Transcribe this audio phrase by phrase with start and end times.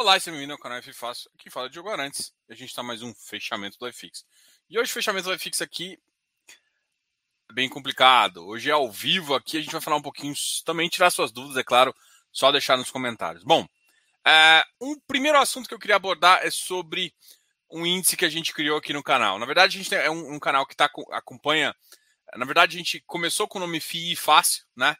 [0.00, 1.28] Olá, esse é bem-vindo ao canal F Fácil.
[1.34, 2.32] Aqui fala Diogo Arantes.
[2.48, 4.24] A gente está mais um fechamento do iFix.
[4.70, 5.98] E hoje o fechamento do iFix aqui
[7.50, 8.46] é bem complicado.
[8.46, 10.32] Hoje é ao vivo aqui, a gente vai falar um pouquinho,
[10.64, 11.92] também tirar suas dúvidas, é claro,
[12.30, 13.42] só deixar nos comentários.
[13.42, 13.66] Bom,
[14.24, 17.12] é, um primeiro assunto que eu queria abordar é sobre
[17.68, 19.36] um índice que a gente criou aqui no canal.
[19.36, 21.74] Na verdade, a gente é um, um canal que tá, acompanha.
[22.36, 24.96] Na verdade, a gente começou com o nome FII Fácil, né?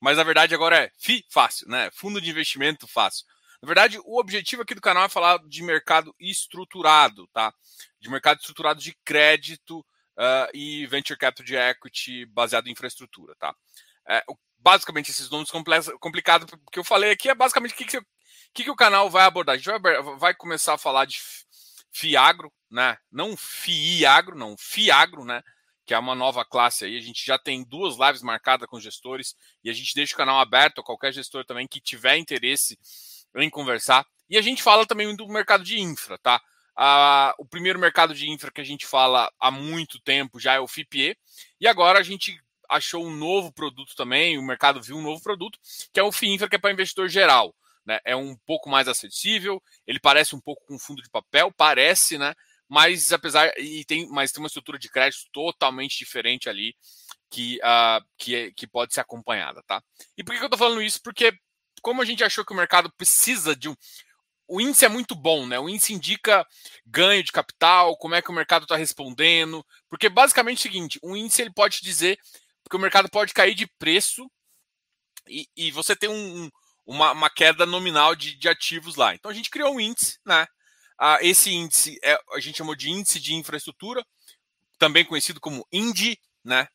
[0.00, 1.90] Mas na verdade agora é FI Fácil, né?
[1.92, 3.26] Fundo de Investimento Fácil.
[3.60, 7.52] Na verdade, o objetivo aqui do canal é falar de mercado estruturado, tá?
[8.00, 13.54] De mercado estruturado de crédito uh, e venture capital de equity baseado em infraestrutura, tá?
[14.08, 14.24] É,
[14.58, 15.50] basicamente, esses nomes
[16.00, 18.00] complicados que eu falei aqui é basicamente o que, que,
[18.54, 19.54] que, que o canal vai abordar.
[19.54, 21.20] A gente vai, vai começar a falar de
[21.90, 22.96] FIAGRO, né?
[23.10, 25.42] Não FIAGRO, não, FIAGRO, né?
[25.84, 26.96] Que é uma nova classe aí.
[26.96, 30.38] A gente já tem duas lives marcadas com gestores e a gente deixa o canal
[30.38, 32.78] aberto a qualquer gestor também que tiver interesse
[33.36, 34.06] em conversar.
[34.28, 36.40] E a gente fala também do mercado de infra, tá?
[36.76, 40.60] Ah, o primeiro mercado de infra que a gente fala há muito tempo já é
[40.60, 41.18] o FIPE,
[41.60, 45.58] e agora a gente achou um novo produto também, o mercado viu um novo produto,
[45.92, 47.54] que é o FIINFRA, que é para investidor geral.
[47.84, 47.98] Né?
[48.04, 52.34] É um pouco mais acessível, ele parece um pouco com fundo de papel, parece, né?
[52.68, 56.76] Mas apesar e tem, mas tem uma estrutura de crédito totalmente diferente ali
[57.30, 59.82] que, uh, que, é, que pode ser acompanhada, tá?
[60.18, 61.00] E por que eu estou falando isso?
[61.02, 61.32] Porque
[61.80, 63.76] como a gente achou que o mercado precisa de um.
[64.46, 65.58] O índice é muito bom, né?
[65.58, 66.46] O índice indica
[66.86, 69.64] ganho de capital, como é que o mercado está respondendo.
[69.88, 72.18] Porque basicamente é o seguinte: o índice ele pode dizer
[72.68, 74.30] que o mercado pode cair de preço
[75.26, 76.50] e, e você tem um,
[76.86, 79.14] uma, uma, queda nominal de, de, ativos lá.
[79.14, 80.46] Então a gente criou um índice, né?
[80.98, 84.04] Ah, esse índice é, a gente chamou de índice de infraestrutura,
[84.78, 86.66] também conhecido como INDI, né?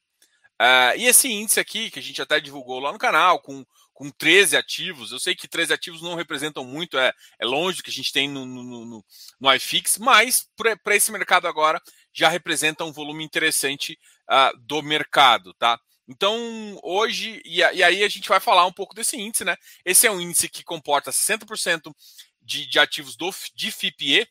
[0.59, 4.09] Ah, e esse índice aqui, que a gente até divulgou lá no canal, com com
[4.09, 5.11] 13 ativos.
[5.11, 8.11] Eu sei que 13 ativos não representam muito, é, é longe do que a gente
[8.11, 9.05] tem no, no, no,
[9.39, 13.97] no iFix, mas para esse mercado agora já representa um volume interessante
[14.29, 15.79] uh, do mercado, tá?
[16.07, 16.35] Então,
[16.83, 19.55] hoje, e, e, aí a gente vai falar um pouco desse índice, né?
[19.85, 21.93] Esse é um índice que comporta 60%
[22.41, 24.27] de, de ativos do, de FIPE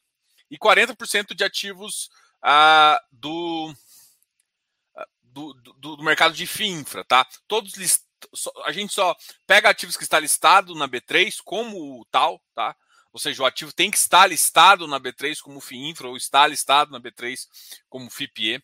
[0.50, 2.11] e 40% de ativos
[2.44, 3.73] uh, do,
[4.94, 7.27] uh, do, do, do, mercado de FIINFRA, tá?
[7.49, 8.12] Todos listados
[8.65, 9.16] a gente só
[9.47, 12.77] pega ativos que está listado na B3 como tal, tá?
[13.12, 16.91] Ou seja, o ativo tem que estar listado na B3 como FIINFRA ou está listado
[16.91, 17.47] na B3
[17.88, 18.56] como FIPE.
[18.56, 18.62] Uh,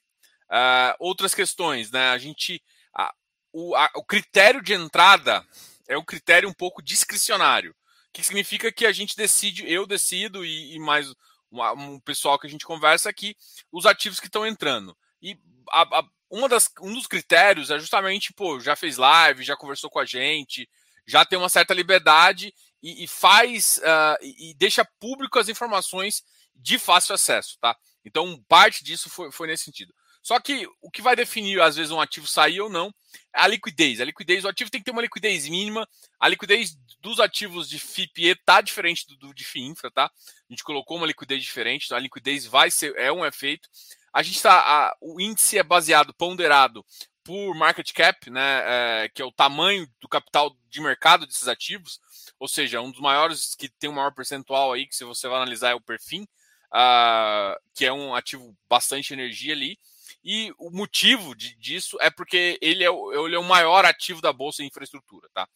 [0.49, 2.09] ah, outras questões, né?
[2.11, 2.63] A gente.
[2.97, 3.13] A,
[3.53, 5.47] o, a, o critério de entrada
[5.87, 7.75] é um critério um pouco discricionário.
[8.11, 11.11] Que significa que a gente decide, eu decido e, e mais
[11.53, 13.37] um, um pessoal que a gente conversa aqui,
[13.71, 14.97] os ativos que estão entrando.
[15.21, 15.39] E
[15.71, 19.91] a, a, uma das, um dos critérios é justamente, pô, já fez live, já conversou
[19.91, 20.69] com a gente,
[21.07, 22.53] já tem uma certa liberdade
[22.83, 26.23] e, e faz uh, e, deixa público as informações
[26.55, 27.77] de fácil acesso, tá?
[28.05, 29.95] Então, parte disso foi, foi nesse sentido.
[30.23, 32.93] Só que o que vai definir, às vezes, um ativo sair ou não
[33.35, 34.01] é a liquidez.
[34.01, 35.89] A liquidez, o ativo tem que ter uma liquidez mínima.
[36.21, 40.05] A liquidez dos ativos de FIPE tá diferente do, do de FIINFRA, tá?
[40.05, 43.69] A gente colocou uma liquidez diferente, então a liquidez vai ser, é um efeito.
[44.19, 44.97] A gente está.
[45.01, 46.85] O índice é baseado, ponderado
[47.23, 48.63] por market cap, né,
[49.05, 52.01] é, que é o tamanho do capital de mercado desses ativos,
[52.37, 55.37] ou seja, um dos maiores que tem o maior percentual aí, que se você vai
[55.37, 59.79] analisar é o Perfim, uh, que é um ativo bastante energia ali.
[60.25, 64.21] E o motivo de, disso é porque ele é, o, ele é o maior ativo
[64.21, 65.49] da bolsa de infraestrutura, tá?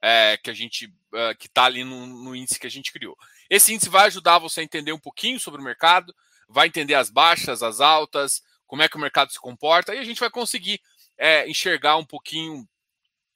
[0.00, 3.14] É, que a gente uh, que está ali no, no índice que a gente criou.
[3.50, 6.14] Esse índice vai ajudar você a entender um pouquinho sobre o mercado,
[6.48, 10.04] vai entender as baixas, as altas, como é que o mercado se comporta, e a
[10.04, 10.80] gente vai conseguir
[11.18, 12.66] é, enxergar um pouquinho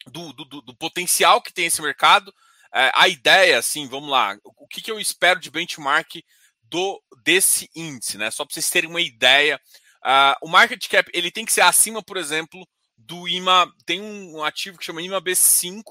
[0.06, 2.34] do, do, do, potencial que tem esse mercado.
[2.72, 6.22] É, a ideia, assim, vamos lá, o que, que eu espero de benchmark
[6.71, 8.31] do desse índice, né?
[8.31, 9.60] Só para vocês terem uma ideia.
[10.03, 12.66] Uh, o market cap ele tem que ser acima, por exemplo,
[12.97, 13.71] do IMA.
[13.84, 15.82] Tem um, ativo que chama IMA B5,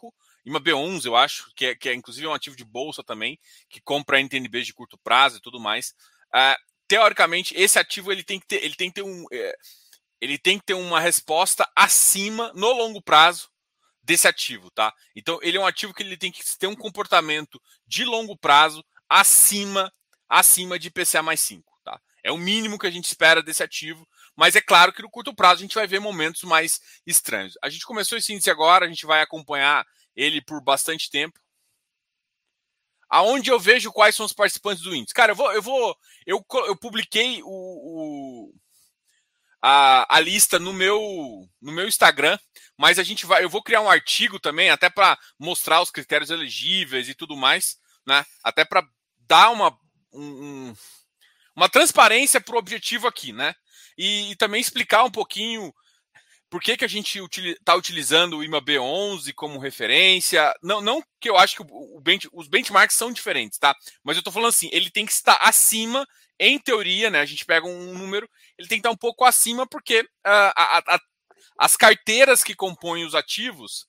[0.45, 3.37] IMA B11, eu acho, que é, que é inclusive um ativo de bolsa também,
[3.69, 5.93] que compra NTNBs de curto prazo e tudo mais.
[6.33, 6.55] Uh,
[6.89, 9.55] teoricamente, esse ativo ele tem que ter, ele tem que ter um, é,
[10.19, 13.47] ele tem que ter uma resposta acima no longo prazo
[14.01, 14.91] desse ativo, tá?
[15.15, 18.83] Então ele é um ativo que ele tem que ter um comportamento de longo prazo
[19.07, 19.93] acima
[20.27, 22.01] acima de PCA mais 5, tá?
[22.23, 25.33] É o mínimo que a gente espera desse ativo, mas é claro que no curto
[25.33, 27.55] prazo a gente vai ver momentos mais estranhos.
[27.63, 29.85] A gente começou esse índice agora, a gente vai acompanhar
[30.15, 31.39] ele por bastante tempo
[33.09, 35.13] aonde eu vejo quais são os participantes do índice.
[35.13, 38.53] Cara, eu vou, eu vou, eu, eu publiquei o, o
[39.61, 41.01] a, a, lista no meu
[41.61, 42.37] no meu Instagram,
[42.77, 46.29] mas a gente vai, eu vou criar um artigo também, até para mostrar os critérios
[46.29, 48.25] elegíveis e tudo mais, né?
[48.43, 48.87] Até para
[49.27, 49.77] dar uma,
[50.13, 50.73] um,
[51.55, 53.53] uma transparência para o objetivo aqui, né?
[53.97, 55.73] E, e, também explicar um pouquinho
[56.49, 60.53] por que, que a gente está utilizando o IMA B11 como referência.
[60.63, 63.75] Não, não que eu acho que o, bench, os benchmarks são diferentes, tá?
[64.03, 66.07] Mas eu estou falando assim, ele tem que estar acima,
[66.39, 67.19] em teoria, né?
[67.19, 70.07] A gente pega um número, ele tem que estar um pouco acima, porque uh,
[70.55, 70.99] a, a,
[71.59, 73.85] as carteiras que compõem os ativos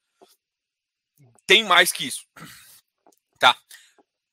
[1.46, 2.26] têm mais que isso.
[3.38, 3.56] Tá?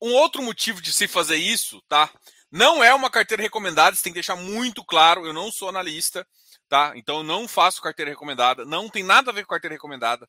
[0.02, 2.12] Um outro motivo de se fazer isso, tá?
[2.52, 6.28] Não é uma carteira recomendada, você tem que deixar muito claro, eu não sou analista,
[6.68, 6.94] tá?
[6.96, 10.28] Então eu não faço carteira recomendada, não tem nada a ver com carteira recomendada.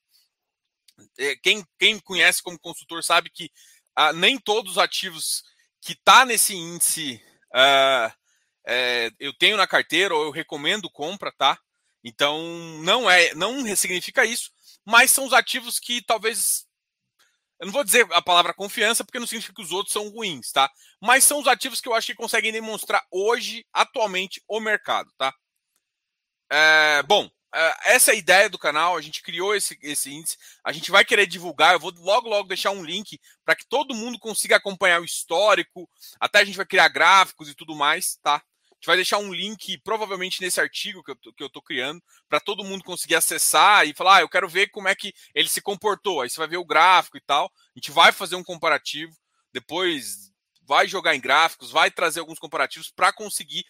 [1.19, 3.51] É, quem, quem conhece como consultor sabe que
[3.95, 5.43] ah, nem todos os ativos
[5.81, 7.23] que tá nesse índice
[7.55, 8.13] ah,
[8.67, 11.59] é, eu tenho na carteira ou eu recomendo compra, tá?
[12.05, 12.39] Então
[12.83, 14.51] não é, não significa isso,
[14.85, 16.67] mas são os ativos que talvez
[17.61, 20.53] eu não vou dizer a palavra confiança, porque não significa que os outros são ruins,
[20.53, 20.71] tá?
[21.01, 25.35] Mas são os ativos que eu acho que conseguem demonstrar hoje, atualmente, o mercado, tá?
[26.51, 30.37] É, bom, é, essa é a ideia do canal, a gente criou esse, esse índice,
[30.65, 33.95] a gente vai querer divulgar, eu vou logo, logo deixar um link para que todo
[33.95, 35.89] mundo consiga acompanhar o histórico,
[36.21, 38.43] até a gente vai criar gráficos e tudo mais, tá?
[38.79, 42.39] gente vai deixar um link, provavelmente nesse artigo que eu, que eu tô criando, para
[42.39, 45.61] todo mundo conseguir acessar e falar, ah, eu quero ver como é que ele se
[45.61, 46.21] comportou.
[46.21, 47.47] Aí você vai ver o gráfico e tal.
[47.47, 49.13] A gente vai fazer um comparativo,
[49.53, 50.31] depois
[50.63, 53.65] vai jogar em gráficos, vai trazer alguns comparativos para conseguir,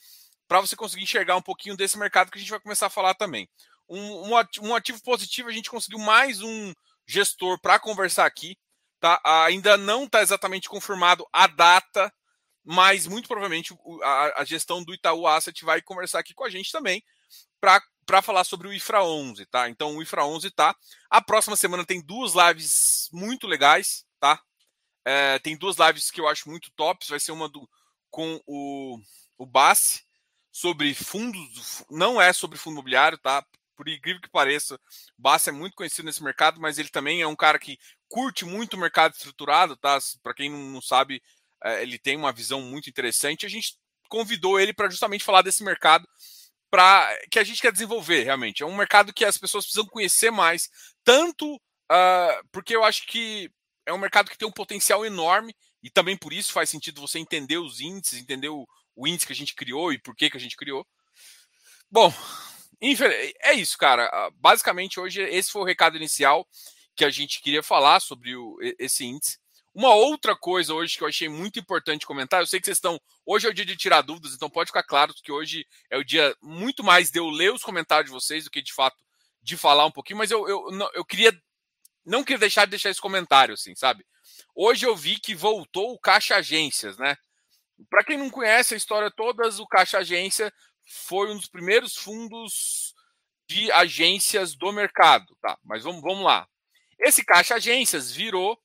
[0.49, 3.15] para você conseguir enxergar um pouquinho desse mercado que a gente vai começar a falar
[3.15, 3.49] também.
[3.89, 4.31] Um,
[4.63, 6.73] um ativo positivo, a gente conseguiu mais um
[7.07, 8.59] gestor para conversar aqui.
[8.99, 9.21] Tá?
[9.47, 12.13] Ainda não está exatamente confirmado a data
[12.71, 16.71] mas muito provavelmente a, a, gestão do Itaú Asset vai conversar aqui com a gente
[16.71, 17.03] também
[17.59, 19.71] para falar sobre o IFRA 11, tá?
[19.71, 20.77] Então o IFRA 11 tá.
[21.09, 24.39] A próxima semana tem duas lives muito legais, tá?
[25.03, 27.09] É, tem duas lives que eu acho muito tops.
[27.09, 27.67] Vai ser uma do,
[28.11, 28.99] com o,
[29.39, 30.05] o Bassi
[30.59, 33.47] sobre fundos, não é sobre fundo imobiliário, tá?
[33.77, 34.75] Por incrível que pareça,
[35.17, 37.79] o Bassi é muito conhecido nesse mercado, mas ele também é um cara que
[38.09, 39.97] curte muito o mercado estruturado, tá?
[40.21, 41.23] Para quem não sabe,
[41.63, 43.47] é, ele tem uma visão muito interessante.
[43.47, 43.77] A gente
[44.09, 46.09] convidou ele para justamente falar desse mercado
[46.69, 48.65] para que a gente quer desenvolver realmente.
[48.65, 50.69] É um mercado que as pessoas precisam conhecer mais,
[51.05, 53.49] tanto uh, porque eu acho que
[53.87, 57.21] é um mercado que tem um potencial enorme e também por isso faz sentido você
[57.21, 58.67] entender os índices, entender o,
[58.99, 60.85] o índice que a gente criou e por que, que a gente criou.
[61.89, 62.13] Bom,
[62.81, 64.07] é isso, cara.
[64.13, 66.47] Ah, basicamente, hoje esse foi o recado inicial
[66.97, 69.39] que a gente queria falar sobre o, esse índice.
[69.73, 73.01] Uma outra coisa hoje que eu achei muito importante comentar, eu sei que vocês estão.
[73.25, 76.05] Hoje é o dia de tirar dúvidas, então pode ficar claro que hoje é o
[76.05, 78.97] dia muito mais de eu ler os comentários de vocês do que de fato
[79.41, 81.33] de falar um pouquinho, mas eu, eu, eu queria.
[82.05, 84.05] Não queria deixar de deixar esse comentário, assim, sabe?
[84.55, 87.17] Hoje eu vi que voltou o Caixa Agências, né?
[87.89, 90.53] Para quem não conhece a história toda, o Caixa Agência
[90.85, 92.95] foi um dos primeiros fundos
[93.49, 95.59] de agências do mercado, tá?
[95.65, 96.49] Mas vamos, vamos lá.
[96.99, 98.61] Esse Caixa Agências virou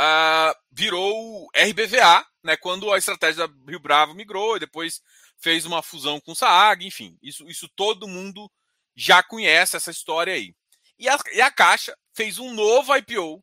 [0.00, 5.02] uh, virou RBVA, né, quando a estratégia da Rio Bravo migrou e depois
[5.38, 8.50] fez uma fusão com o Saag, enfim, isso, isso todo mundo
[8.94, 10.54] já conhece essa história aí.
[10.98, 13.42] E a, e a Caixa fez um novo IPO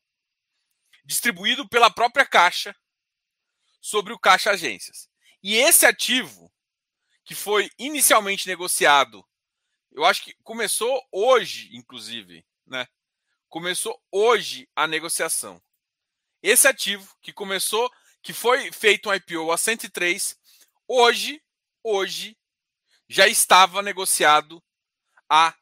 [1.06, 2.76] distribuído pela própria Caixa
[3.80, 5.10] sobre o Caixa Agências.
[5.42, 6.52] E esse ativo,
[7.24, 9.26] que foi inicialmente negociado,
[9.92, 12.88] eu acho que começou hoje, inclusive, né?
[13.50, 15.62] Começou hoje a negociação.
[16.42, 17.92] Esse ativo que começou,
[18.22, 20.38] que foi feito um IPO a 103,
[20.88, 21.42] hoje,
[21.84, 22.38] hoje
[23.10, 24.62] já estava negociado
[25.30, 25.56] a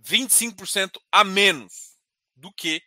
[0.00, 1.96] 25% a menos
[2.34, 2.82] do que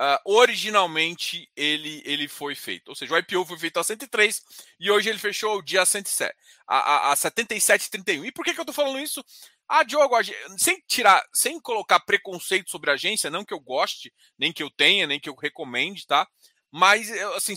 [0.00, 2.88] uh, originalmente ele, ele foi feito.
[2.88, 4.42] Ou seja, o IPO foi feito a 103
[4.80, 6.34] e hoje ele fechou o dia a, 107,
[6.66, 8.26] a, a, a 77,31.
[8.26, 9.24] E por que, que eu estou falando isso?
[9.68, 10.14] Ah, Diogo,
[10.56, 14.70] sem tirar, sem colocar preconceito sobre a agência, não que eu goste, nem que eu
[14.70, 16.26] tenha, nem que eu recomende, tá?
[16.70, 17.54] mas assim,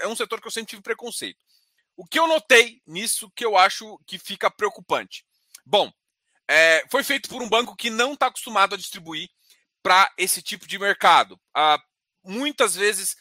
[0.00, 1.38] é um setor que eu sempre tive preconceito.
[1.96, 5.24] O que eu notei nisso que eu acho que fica preocupante?
[5.64, 5.92] Bom,
[6.48, 9.28] é, foi feito por um banco que não está acostumado a distribuir
[9.84, 11.38] para esse tipo de mercado.
[11.54, 11.78] Ah,
[12.24, 13.14] muitas vezes,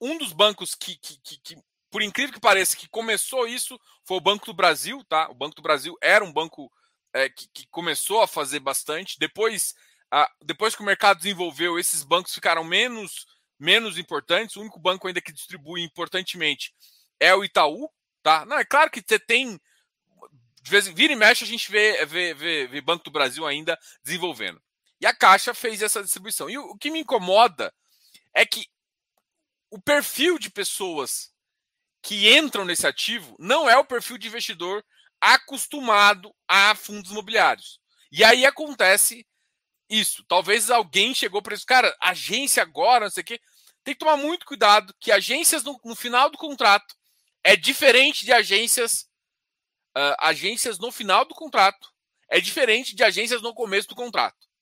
[0.00, 1.56] um dos bancos que, que, que, que,
[1.90, 5.28] por incrível que pareça, que começou isso foi o Banco do Brasil, tá?
[5.28, 6.70] O Banco do Brasil era um banco
[7.12, 9.18] é, que, que, começou a fazer bastante.
[9.18, 9.74] Depois,
[10.08, 13.26] ah, depois que o mercado desenvolveu, esses bancos ficaram menos
[13.58, 14.54] menos importantes.
[14.54, 16.72] O único banco ainda que distribui importantemente
[17.18, 17.90] é o Itaú,
[18.22, 18.44] tá?
[18.44, 19.60] Não, é claro que você tem.
[20.62, 23.46] De vez em vira e mexe, a gente vê, vê, vê, vê Banco do Brasil
[23.46, 24.62] ainda desenvolvendo.
[25.04, 26.48] E a Caixa fez essa distribuição.
[26.48, 27.70] E o, que me incomoda
[28.32, 28.66] é que
[29.70, 31.30] o perfil de pessoas
[32.00, 34.82] que entram nesse ativo não é o perfil de investidor
[35.20, 37.78] acostumado a fundos imobiliários.
[38.10, 39.26] E aí acontece
[39.90, 40.24] isso.
[40.26, 43.40] Talvez alguém chegou para isso, cara, agência agora, não sei o quê.
[43.84, 46.96] Tem que tomar muito cuidado que agências no, no final do contrato
[47.42, 49.02] é diferente de agências
[49.94, 51.92] uh, agências no final do contrato.
[52.26, 54.53] É diferente de agências no começo do contrato.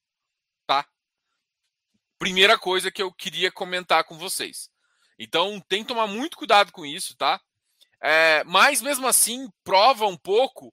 [2.22, 4.70] Primeira coisa que eu queria comentar com vocês.
[5.18, 7.40] Então tem que tomar muito cuidado com isso, tá?
[8.00, 10.72] É, mas mesmo assim prova um pouco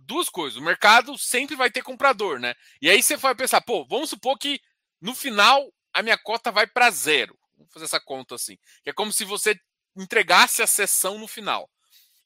[0.00, 0.56] duas coisas.
[0.56, 2.54] O mercado sempre vai ter comprador, né?
[2.80, 4.58] E aí você vai pensar, pô, vamos supor que
[4.98, 7.38] no final a minha cota vai para zero.
[7.58, 8.56] Vamos fazer essa conta assim.
[8.82, 9.54] Que é como se você
[9.94, 11.70] entregasse a sessão no final.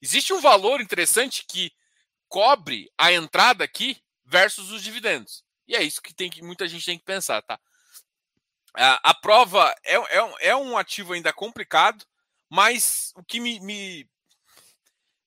[0.01, 1.73] Existe um valor interessante que
[2.29, 5.43] cobre a entrada aqui versus os dividendos.
[5.67, 7.59] E é isso que tem que muita gente tem que pensar, tá?
[8.77, 12.05] A, a prova é, é, é, um ativo ainda complicado,
[12.49, 14.09] mas o que me, me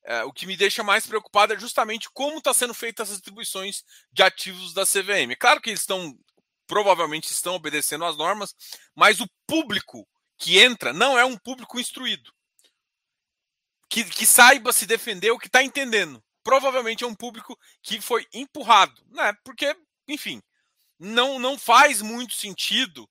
[0.06, 3.84] é, o que me deixa mais preocupado é justamente como está sendo feitas as distribuições
[4.12, 5.36] de ativos da CVM.
[5.40, 6.18] Claro que eles estão
[6.68, 8.56] provavelmente estão obedecendo às normas,
[8.96, 10.08] mas o público
[10.38, 12.34] que entra não é um público instruído,
[13.90, 16.24] que, que saiba se defender ou que está entendendo.
[16.44, 19.34] Provavelmente é um público que foi empurrado, né?
[19.44, 19.76] Porque,
[20.08, 20.42] enfim,
[21.00, 23.10] não, não faz muito sentido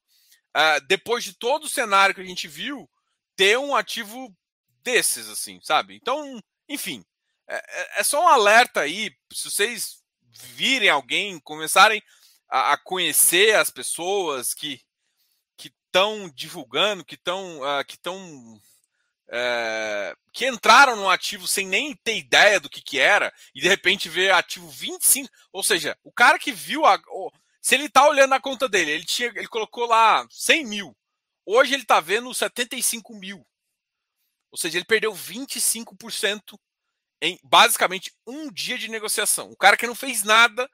[0.56, 2.88] uh, depois de todo o cenário que a gente viu,
[3.36, 4.34] ter um ativo
[4.82, 5.94] desses, assim, sabe?
[5.94, 7.04] Então, enfim,
[7.48, 12.02] é, é, é só um alerta aí, se vocês virem alguém, começarem
[12.48, 14.80] a, a conhecer as pessoas que
[15.92, 18.58] estão divulgando, que estão uh, que estão
[19.28, 23.68] é, que entraram no ativo sem nem ter ideia do que, que era e de
[23.68, 26.98] repente vê ativo 25, ou seja, o cara que viu a,
[27.62, 30.96] se ele está olhando a conta dele, ele, tinha, ele colocou lá 100 mil.
[31.46, 33.46] Hoje ele está vendo 75 mil.
[34.50, 36.58] Ou seja, ele perdeu 25%
[37.22, 39.52] em basicamente um dia de negociação.
[39.52, 40.68] O cara que não fez nada.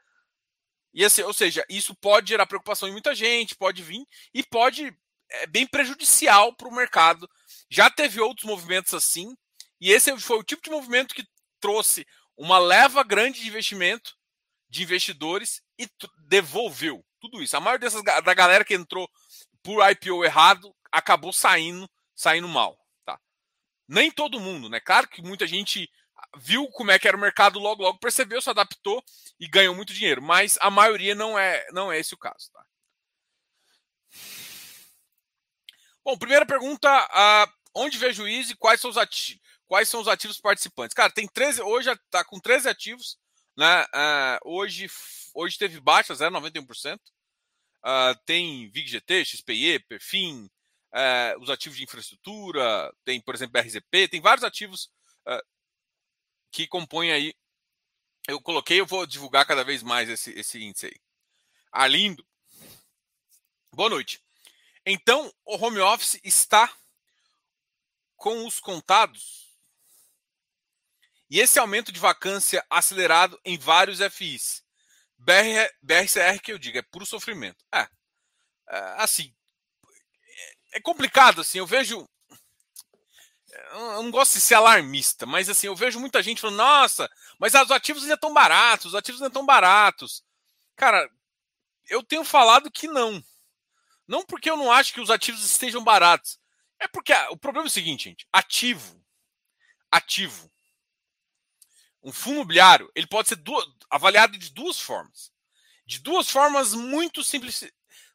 [0.94, 4.96] E assim, ou seja, isso pode gerar preocupação em muita gente, pode vir e pode
[5.30, 7.28] é bem prejudicial para o mercado.
[7.70, 9.36] Já teve outros movimentos assim,
[9.78, 11.28] e esse foi o tipo de movimento que
[11.60, 14.16] trouxe uma leva grande de investimento
[14.70, 15.88] de investidores e
[16.26, 17.56] devolveu tudo isso.
[17.56, 19.08] A maioria dessas, da galera que entrou
[19.62, 22.78] por IPO errado acabou saindo, saindo mal.
[23.04, 23.18] Tá?
[23.86, 24.80] Nem todo mundo, né?
[24.80, 25.90] Claro que muita gente
[26.36, 29.02] viu como é que era o mercado logo, logo percebeu, se adaptou
[29.38, 30.22] e ganhou muito dinheiro.
[30.22, 32.50] Mas a maioria não é, não é esse o caso.
[32.52, 32.64] Tá?
[36.04, 39.42] Bom, primeira pergunta: uh, onde vê juiz e quais são os ativos?
[39.66, 40.94] Quais são os ativos participantes?
[40.94, 43.18] Cara, tem 13, hoje está com 13 ativos.
[43.58, 43.82] Né?
[43.86, 44.86] Uh, hoje,
[45.34, 46.94] hoje teve baixa, 0,91%.
[46.94, 47.00] Uh,
[47.82, 50.48] ah, tem VIGGT, XPE, Perfim,
[50.94, 54.88] uh, os ativos de infraestrutura, tem, por exemplo, RZP, tem vários ativos
[55.26, 55.44] uh,
[56.52, 57.34] que compõem aí.
[58.28, 60.96] Eu coloquei, eu vou divulgar cada vez mais esse, esse índice aí.
[61.72, 62.24] Arlindo.
[63.74, 64.22] Boa noite.
[64.86, 66.72] Então, o home office está
[68.14, 69.47] com os contados
[71.30, 74.64] e esse aumento de vacância acelerado em vários FIs.
[75.18, 77.64] BR, BRCR que eu digo, é puro sofrimento.
[77.74, 79.34] É, é assim,
[80.72, 82.08] é, é complicado, assim, eu vejo
[83.72, 87.54] eu não gosto de ser alarmista, mas assim, eu vejo muita gente falando, nossa, mas
[87.54, 90.22] os ativos ainda estão baratos, os ativos ainda estão baratos.
[90.76, 91.10] Cara,
[91.88, 93.22] eu tenho falado que não.
[94.06, 96.38] Não porque eu não acho que os ativos estejam baratos.
[96.78, 98.26] É porque o problema é o seguinte, gente.
[98.32, 99.02] Ativo.
[99.90, 100.50] Ativo
[102.02, 103.38] um fundo imobiliário ele pode ser
[103.90, 105.32] avaliado de duas formas.
[105.86, 107.64] De duas formas muito simples,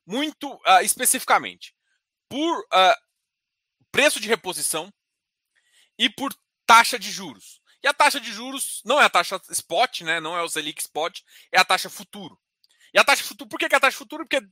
[0.06, 1.76] muito uh, especificamente.
[2.30, 2.96] Por uh,
[3.92, 4.94] preço de reposição
[5.98, 6.34] e por
[6.66, 7.62] taxa de juros.
[7.84, 10.20] E a taxa de juros não é a taxa spot, né?
[10.20, 11.20] não é o Selic spot,
[11.52, 12.40] é a taxa futuro.
[12.94, 14.26] E a taxa futuro, por que, que é a taxa futuro?
[14.26, 14.46] Porque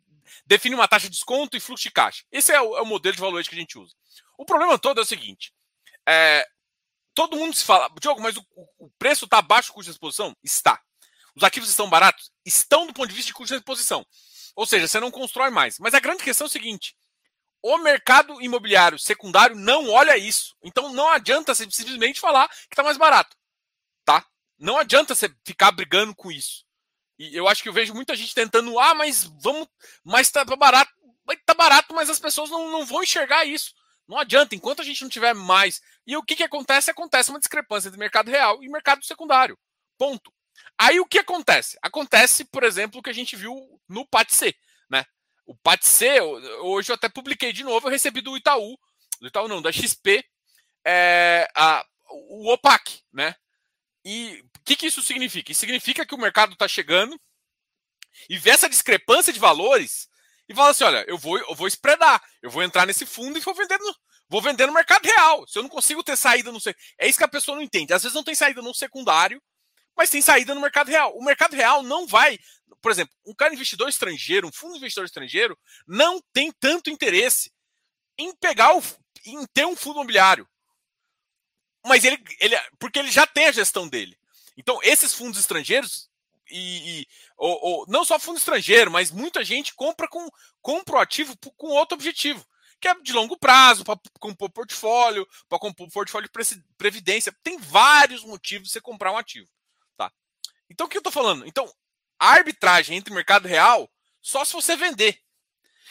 [0.45, 2.25] define uma taxa de desconto e fluxo de caixa.
[2.31, 3.95] Esse é o, é o modelo de valor que a gente usa.
[4.37, 5.53] O problema todo é o seguinte:
[6.07, 6.45] é,
[7.27, 8.45] todo mundo se fala, Diogo, mas o,
[8.79, 10.35] o preço está abaixo do custo de exposição?
[10.43, 10.81] Está.
[11.35, 12.31] Os ativos estão baratos?
[12.45, 14.05] Estão do ponto de vista de custo de exposição.
[14.55, 15.77] Ou seja, você não constrói mais.
[15.79, 16.95] Mas a grande questão é o seguinte:
[17.61, 20.55] o mercado imobiliário secundário não olha isso.
[20.63, 23.35] Então não adianta você simplesmente falar que está mais barato.
[24.03, 24.25] Tá?
[24.57, 26.65] Não adianta você ficar brigando com isso.
[27.17, 29.67] E eu acho que eu vejo muita gente tentando, ah, mas vamos,
[30.03, 30.91] mas tá barato.
[31.45, 33.73] Tá barato, mas as pessoas não, não vão enxergar isso.
[34.11, 35.81] Não adianta, enquanto a gente não tiver mais.
[36.05, 36.91] E o que, que acontece?
[36.91, 39.57] Acontece uma discrepância entre mercado real e mercado secundário.
[39.97, 40.33] Ponto.
[40.77, 41.77] Aí o que acontece?
[41.81, 43.55] Acontece, por exemplo, o que a gente viu
[43.87, 44.53] no PATC.
[44.89, 45.05] Né?
[45.45, 46.19] O PATC,
[46.59, 48.77] hoje eu até publiquei de novo, eu recebi do Itaú,
[49.21, 50.21] do Itaú não, da XP,
[50.85, 53.33] é, a, o OPAC, né?
[54.03, 55.53] E o que, que isso significa?
[55.53, 57.17] Isso significa que o mercado está chegando
[58.29, 60.09] e vê essa discrepância de valores
[60.51, 63.41] e fala assim: olha, eu vou, eu vou spreadar, eu vou entrar nesse fundo e
[63.41, 63.95] vou vender no,
[64.29, 65.47] vou vender no mercado real.
[65.47, 66.59] Se eu não consigo ter saída no.
[66.99, 67.93] É isso que a pessoa não entende.
[67.93, 69.41] Às vezes não tem saída no secundário,
[69.95, 71.15] mas tem saída no mercado real.
[71.15, 72.37] O mercado real não vai.
[72.81, 77.51] Por exemplo, um cara investidor estrangeiro, um fundo investidor estrangeiro, não tem tanto interesse
[78.17, 78.83] em pegar o.
[79.25, 80.47] em ter um fundo imobiliário.
[81.85, 82.57] Mas ele, ele.
[82.79, 84.17] Porque ele já tem a gestão dele.
[84.57, 86.10] Então, esses fundos estrangeiros,
[86.51, 90.27] e, e ou, ou, não só fundo estrangeiro, mas muita gente compra com
[90.61, 92.45] compra o ativo com outro objetivo,
[92.79, 97.35] que é de longo prazo, para compor portfólio, para compor portfólio de previdência.
[97.43, 99.47] Tem vários motivos de você comprar um ativo.
[99.95, 100.11] Tá?
[100.69, 101.45] Então, o que eu estou falando?
[101.47, 101.71] Então,
[102.19, 103.89] a arbitragem entre mercado real,
[104.21, 105.19] só se você vender.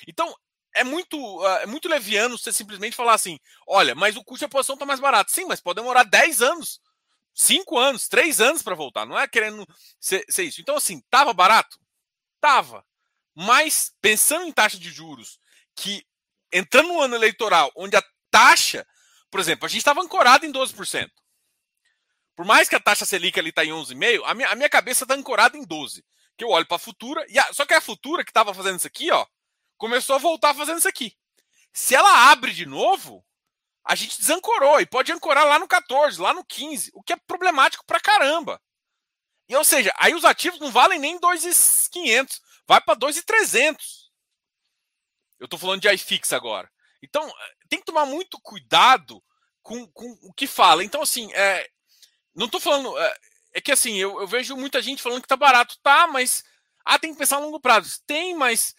[0.07, 0.35] Então,
[0.75, 4.51] é muito, uh, é muito leviano você simplesmente falar assim: olha, mas o custo de
[4.51, 5.31] posição está mais barato.
[5.31, 6.81] Sim, mas pode demorar 10 anos
[7.35, 9.07] cinco anos, três anos para voltar.
[9.07, 9.67] Não é querendo
[9.99, 10.61] ser, ser, isso.
[10.61, 11.79] Então, assim, tava barato?
[12.41, 12.85] Tava.
[13.35, 15.39] Mas, pensando em taxa de juros,
[15.75, 16.05] que
[16.53, 18.87] entrando no ano eleitoral, onde a taxa,
[19.31, 21.11] por exemplo, a gente estava ancorado em 12%.
[22.37, 25.05] Por mais que a taxa Selic ali está em 11,5%, a minha, a minha cabeça
[25.05, 26.03] está ancorada em 12%.
[26.37, 28.87] Que eu olho para a futura, e só que a futura que estava fazendo isso
[28.87, 29.27] aqui, ó,
[29.77, 31.15] começou a voltar fazendo isso aqui.
[31.73, 33.25] Se ela abre de novo,
[33.91, 37.17] a gente desancorou e pode ancorar lá no 14, lá no 15, o que é
[37.17, 38.63] problemático pra caramba.
[39.49, 44.13] E, ou seja, aí os ativos não valem nem 2,500, vai para 2,300.
[45.41, 46.71] Eu estou falando de iFix agora.
[47.03, 47.29] Então,
[47.69, 49.21] tem que tomar muito cuidado
[49.61, 50.85] com, com o que fala.
[50.85, 51.69] Então, assim, é,
[52.33, 52.97] não estou falando.
[52.97, 53.19] É,
[53.55, 55.77] é, que assim, eu, eu, vejo muita gente falando que tá barato.
[55.83, 56.45] Tá, mas.
[56.85, 58.01] Ah, tem que pensar a longo prazo.
[58.07, 58.73] Tem, mas.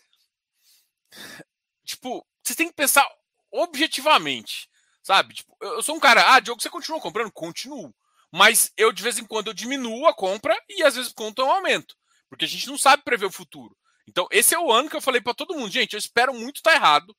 [1.83, 3.05] Tipo, você tem que pensar
[3.51, 4.70] objetivamente.
[5.03, 5.33] Sabe?
[5.33, 7.31] Tipo, eu sou um cara, ah, Diogo, você continua comprando?
[7.31, 7.93] Continuo.
[8.31, 11.51] Mas eu, de vez em quando, eu diminuo a compra e às vezes conto um
[11.51, 11.95] aumento.
[12.29, 13.75] Porque a gente não sabe prever o futuro.
[14.07, 16.57] Então, esse é o ano que eu falei para todo mundo, gente, eu espero muito
[16.57, 17.15] estar tá errado.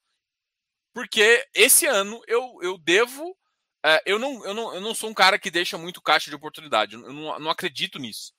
[0.92, 3.36] Porque esse ano eu, eu devo.
[3.84, 6.36] É, eu, não, eu, não, eu não sou um cara que deixa muito caixa de
[6.36, 6.94] oportunidade.
[6.94, 8.32] Eu não, não acredito nisso.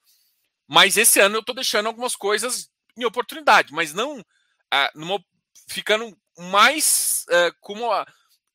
[0.67, 4.23] Mas esse ano eu estou deixando algumas coisas em oportunidade, mas não
[4.71, 5.23] é, numa,
[5.67, 7.91] ficando mais é, como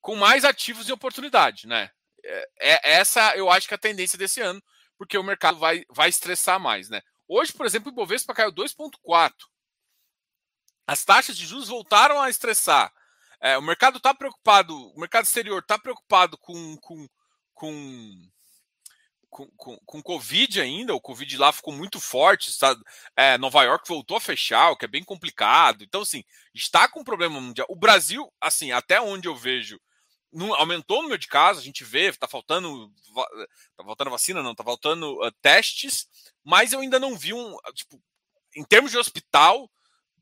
[0.08, 1.90] com mais ativos e oportunidade, né?
[2.24, 4.58] É, é, essa eu acho que é a tendência desse ano,
[4.96, 7.02] porque o mercado vai, vai estressar mais, né?
[7.28, 9.34] Hoje, por exemplo, o Ibovespa caiu 2,4.
[10.86, 12.90] As taxas de juros voltaram a estressar.
[13.38, 17.06] É, o mercado está preocupado, o mercado exterior está preocupado com, com,
[17.52, 18.30] com,
[19.28, 20.94] com, com, com Covid ainda.
[20.94, 22.48] O Covid lá ficou muito forte.
[22.48, 22.74] Está,
[23.14, 25.84] é, Nova York voltou a fechar, o que é bem complicado.
[25.84, 27.66] Então, assim, está com um problema mundial.
[27.68, 29.78] O Brasil, assim, até onde eu vejo
[30.32, 32.92] não, aumentou o número de casos, a gente vê, está faltando,
[33.76, 36.06] tá faltando vacina, não, está faltando uh, testes,
[36.44, 38.00] mas eu ainda não vi um, tipo,
[38.54, 39.70] em termos de hospital,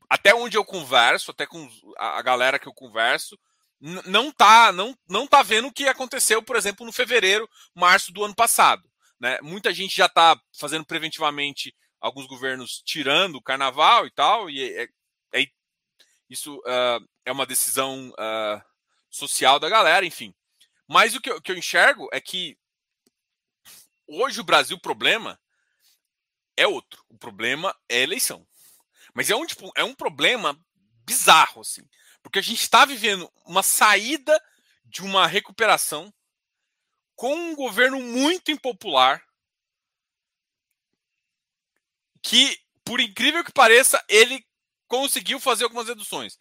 [0.09, 3.37] até onde eu converso, até com a, a galera que eu converso,
[3.79, 8.23] não tá, não, não tá vendo o que aconteceu, por exemplo, no fevereiro, março do
[8.23, 8.89] ano passado.
[9.19, 9.39] Né?
[9.41, 14.83] Muita gente já está fazendo preventivamente alguns governos tirando o carnaval e tal, e é,
[14.83, 15.47] é, é
[16.29, 18.61] isso uh, é uma decisão uh,
[19.17, 20.33] social da galera, enfim.
[20.87, 22.57] Mas o que eu, que eu enxergo é que
[24.07, 25.39] hoje o Brasil, o problema
[26.55, 27.03] é outro.
[27.09, 28.47] O problema é eleição.
[29.13, 30.59] Mas é um, tipo, é um problema
[31.05, 31.87] bizarro, assim.
[32.21, 34.41] Porque a gente está vivendo uma saída
[34.85, 36.13] de uma recuperação
[37.15, 39.23] com um governo muito impopular
[42.21, 44.45] que, por incrível que pareça, ele
[44.87, 46.37] conseguiu fazer algumas reduções.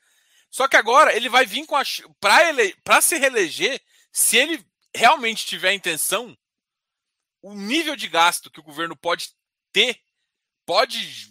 [0.57, 1.83] Só que agora ele vai vir com a.
[2.19, 2.75] Para ele...
[3.03, 3.79] se reeleger,
[4.11, 6.35] se ele realmente tiver a intenção,
[7.43, 9.35] o nível de gasto que o governo pode
[9.71, 10.01] ter
[10.65, 11.31] pode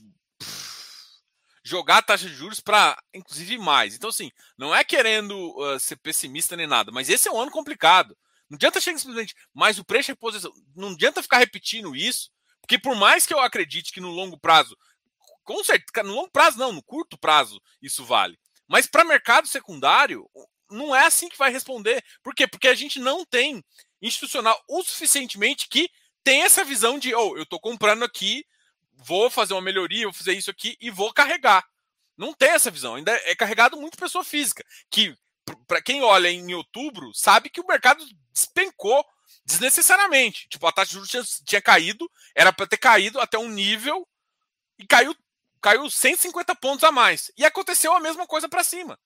[1.64, 3.96] jogar a taxa de juros para, inclusive, mais.
[3.96, 7.50] Então, assim, não é querendo uh, ser pessimista nem nada, mas esse é um ano
[7.50, 8.16] complicado.
[8.48, 10.54] Não adianta chegar simplesmente, mas o preço é posição.
[10.76, 12.30] Não adianta ficar repetindo isso,
[12.62, 14.78] porque por mais que eu acredite que no longo prazo,
[15.44, 18.38] com certeza, no longo prazo não, no curto prazo isso vale.
[18.68, 20.30] Mas para mercado secundário,
[20.70, 22.04] não é assim que vai responder.
[22.24, 22.48] Por quê?
[22.48, 23.64] Porque a gente não tem
[24.02, 25.90] institucional o suficientemente que
[26.24, 28.46] tem essa visão de, oh, eu estou comprando aqui,
[28.94, 31.64] vou fazer uma melhoria, vou fazer isso aqui e vou carregar.
[32.18, 32.96] Não tem essa visão.
[32.96, 34.66] Ainda é carregado muito pessoa física.
[34.90, 35.16] Que,
[35.68, 39.06] para quem olha em outubro, sabe que o mercado despencou
[39.46, 40.48] desnecessariamente.
[40.50, 44.08] Tipo, a taxa de juros tinha, tinha caído, era para ter caído até um nível
[44.80, 45.16] e caiu
[45.66, 47.32] caiu 150 pontos a mais.
[47.36, 49.00] E aconteceu a mesma coisa para cima.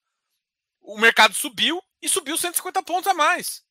[0.82, 3.62] O mercado subiu e subiu 150 pontos a mais.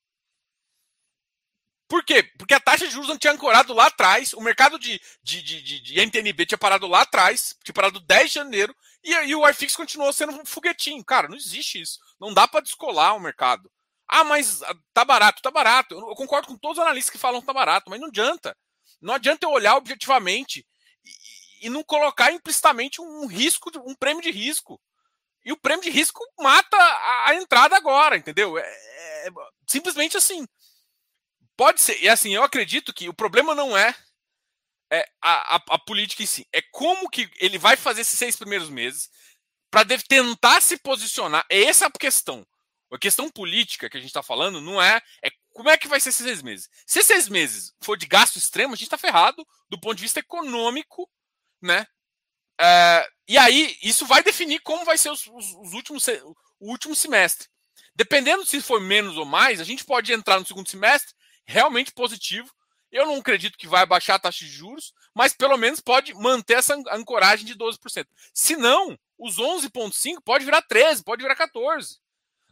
[1.87, 2.23] Por quê?
[2.23, 5.79] Porque a taxa de juros não tinha ancorado lá atrás, o mercado de, de, de,
[5.81, 9.75] de NTNB tinha parado lá atrás, tinha parado 10 de janeiro, e, e o iFix
[9.75, 11.05] continuou sendo um foguetinho.
[11.05, 11.99] Cara, não existe isso.
[12.19, 13.71] Não dá para descolar o mercado.
[14.07, 15.93] Ah, mas ah, tá barato, tá barato.
[15.93, 18.57] Eu, concordo com todos os analistas que falam que tá barato, mas não adianta.
[18.99, 20.65] Não adianta eu olhar objetivamente
[21.61, 24.79] e, não colocar implicitamente um risco, um prêmio de risco.
[25.45, 28.57] E o prêmio de risco mata a, a entrada agora, entendeu?
[28.57, 29.29] É, é,
[29.67, 30.45] simplesmente assim.
[31.55, 33.93] Pode ser, e assim, eu acredito que o problema não é,
[34.91, 38.35] é a, a, a, política em si, é como que ele vai fazer esses seis
[38.35, 39.09] primeiros meses
[39.69, 41.45] para tentar se posicionar.
[41.49, 42.45] É essa a questão.
[42.91, 45.99] A questão política que a gente está falando não é, é como é que vai
[45.99, 46.69] ser esses seis meses.
[46.87, 50.19] Se seis meses for de gasto extremo, a gente está ferrado do ponto de vista
[50.19, 51.07] econômico,
[51.61, 51.85] né?
[52.59, 56.07] É, e aí, isso vai definir como vai ser os, os, os últimos,
[56.59, 57.47] o último semestre.
[57.95, 61.13] Dependendo se for menos ou mais, a gente pode entrar no segundo semestre
[61.45, 62.49] realmente positivo.
[62.91, 66.57] Eu não acredito que vai baixar a taxa de juros, mas pelo menos pode manter
[66.57, 68.05] essa ancoragem de 12%.
[68.33, 71.97] Se não, os 11,5% pode virar 13%, pode virar 14%.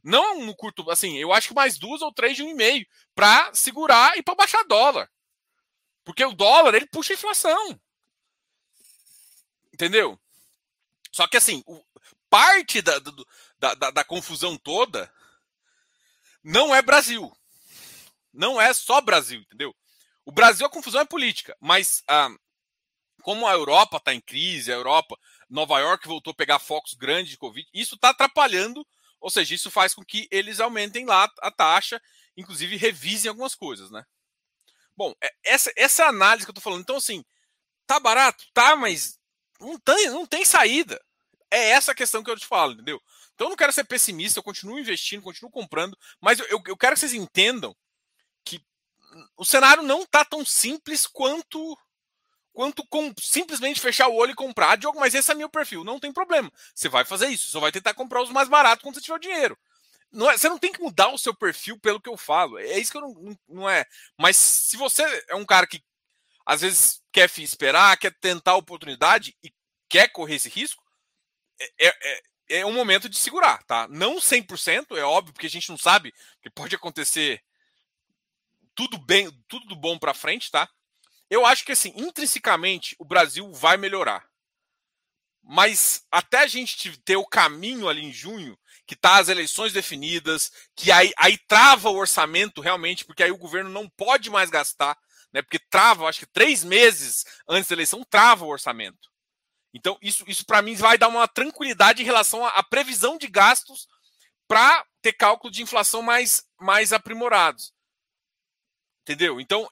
[0.04, 2.86] Não no curto, assim, eu acho que mais duas ou três de um e meio
[3.16, 5.10] para segurar e para baixar dólar.
[6.06, 7.80] Porque o dólar, ele puxa a inflação.
[9.78, 10.20] Entendeu?
[11.12, 11.64] Só que assim,
[12.30, 13.00] parte da,
[13.60, 15.12] da, da, da confusão toda
[16.44, 17.32] não é Brasil
[18.38, 19.76] não é só Brasil, entendeu?
[20.24, 22.30] O Brasil, a confusão é política, mas ah,
[23.24, 25.18] como a Europa está em crise, a Europa,
[25.50, 28.86] Nova York voltou a pegar focos grandes de Covid, isso está atrapalhando,
[29.20, 32.00] ou seja, isso faz com que eles aumentem lá a taxa,
[32.36, 34.06] inclusive revisem algumas coisas, né?
[34.96, 36.82] Bom, é, essa, essa é análise que eu estou falando.
[36.82, 37.24] Então, assim,
[37.88, 38.46] tá barato?
[38.54, 39.20] Tá, mas
[39.60, 41.02] não tem, não tem saída.
[41.50, 43.02] É essa a questão que eu te falo, entendeu?
[43.34, 46.96] Então eu não quero ser pessimista, eu continuo investindo, continuo comprando, mas eu, eu, quero
[46.96, 47.76] que vocês entendam
[49.36, 51.78] o cenário não tá tão simples quanto
[52.54, 54.78] quanto com simplesmente fechar o olho e comprar.
[54.78, 55.84] Diogo, mas esse é meu perfil.
[55.84, 56.52] Não tem problema.
[56.74, 57.52] Você vai fazer isso.
[57.52, 59.58] Só vai tentar comprar os mais baratos quando você tiver o dinheiro.
[60.12, 62.58] Não é, você não tem que mudar o seu perfil pelo que eu falo.
[62.58, 63.86] É isso que eu não, não, não é.
[64.18, 65.84] Mas se você é um cara que
[66.44, 69.52] às vezes quer esperar, quer tentar a oportunidade e
[69.90, 70.84] quer correr esse risco,
[71.60, 72.22] é, é,
[72.60, 73.88] é um momento de segurar, tá?
[73.88, 77.44] Não 100%, é óbvio, porque a gente não sabe que pode acontecer
[78.76, 80.70] tudo bem, tudo do bom para frente, tá?
[81.28, 84.24] Eu acho que assim, intrinsecamente o Brasil vai melhorar.
[85.42, 90.52] Mas até a gente ter o caminho ali em junho, que tá as eleições definidas,
[90.76, 94.96] que aí, aí trava o orçamento realmente, porque aí o governo não pode mais gastar,
[95.38, 95.44] né?
[95.44, 99.12] Porque trava, acho que três meses antes da eleição, trava o orçamento.
[99.72, 103.28] Então, isso, isso para mim vai dar uma tranquilidade em relação à, à previsão de
[103.28, 103.88] gastos
[104.48, 107.72] para ter cálculo de inflação mais, mais aprimorados.
[109.04, 109.40] Entendeu?
[109.40, 109.70] Então,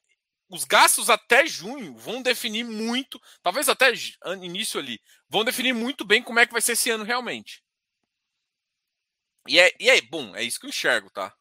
[0.47, 3.91] os gastos até junho vão definir muito, talvez até
[4.43, 7.63] início ali, vão definir muito bem como é que vai ser esse ano realmente.
[9.47, 11.35] E é, e é bom, é isso que eu enxergo, tá?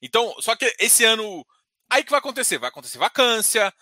[0.00, 1.46] Então, só que esse ano,
[1.92, 2.58] aí que vai acontecer?
[2.58, 3.72] Vai acontecer vacância,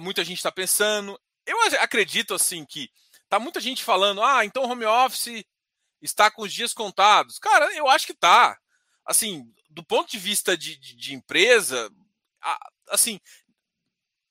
[0.00, 1.18] muita gente está pensando.
[1.46, 2.90] Eu acredito assim que
[3.28, 5.44] tá muita gente falando, ah, então home office
[6.02, 7.38] está com os dias contados.
[7.38, 8.58] Cara, eu acho que tá.
[9.06, 11.90] Assim, do ponto de vista de, de, de empresa,
[12.88, 13.20] assim,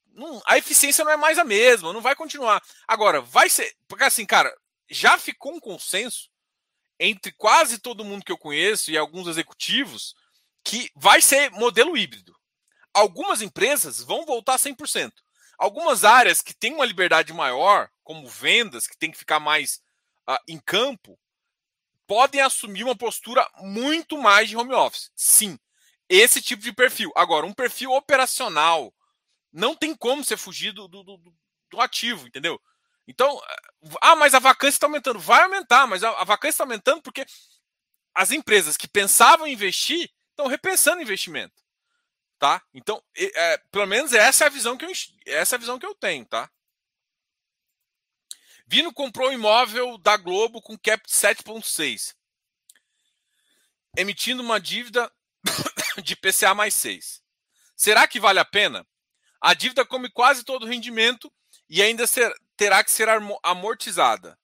[0.07, 2.61] não, a eficiência não é mais a mesma, não vai continuar.
[2.87, 3.73] Agora, vai ser.
[3.87, 4.53] Porque assim, cara,
[4.89, 6.29] já ficou um consenso
[6.99, 10.13] entre quase todo mundo que eu conheço e alguns executivos
[10.63, 12.38] que vai ser modelo híbrido.
[12.93, 15.11] Algumas empresas vão voltar 100%.
[15.57, 19.81] Algumas áreas que têm uma liberdade maior, como vendas, que tem que ficar mais
[20.29, 21.19] uh, em campo,
[22.07, 25.11] podem assumir uma postura muito mais de home office.
[25.15, 25.59] Sim,
[26.07, 27.11] esse tipo de perfil.
[27.15, 28.93] Agora, um perfil operacional
[29.51, 31.33] não tem como ser fugir do, do, do,
[31.69, 32.59] do ativo, entendeu?
[33.07, 33.41] Então,
[34.01, 35.19] ah, mas a vacância está aumentando.
[35.19, 37.25] Vai aumentar, mas a, a vacância está aumentando porque
[38.13, 41.53] as empresas que pensavam investir estão repensando investimento.
[42.39, 42.63] Tá?
[42.73, 44.91] Então, é, pelo menos essa é a visão que eu,
[45.25, 46.49] essa é a visão que eu tenho, tá?
[48.65, 52.15] Vino comprou um imóvel da Globo com cap de 7,6,
[53.97, 55.11] emitindo uma dívida
[56.01, 57.21] de PCA mais 6.
[57.75, 58.87] Será que vale a pena?
[59.41, 61.33] A dívida come quase todo o rendimento
[61.69, 63.09] e ainda ser, terá que ser
[63.43, 64.39] amortizada.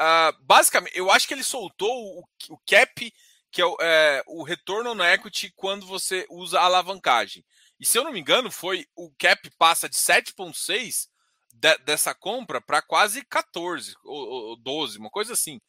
[0.00, 3.14] Uh, basicamente, eu acho que ele soltou o, o cap,
[3.52, 7.44] que é o, é o, retorno no equity, quando você usa alavancagem.
[7.78, 11.08] E se eu não me engano, foi o cap passa de 7,6
[11.52, 15.60] de, dessa compra para quase 14 ou, ou 12, uma coisa assim.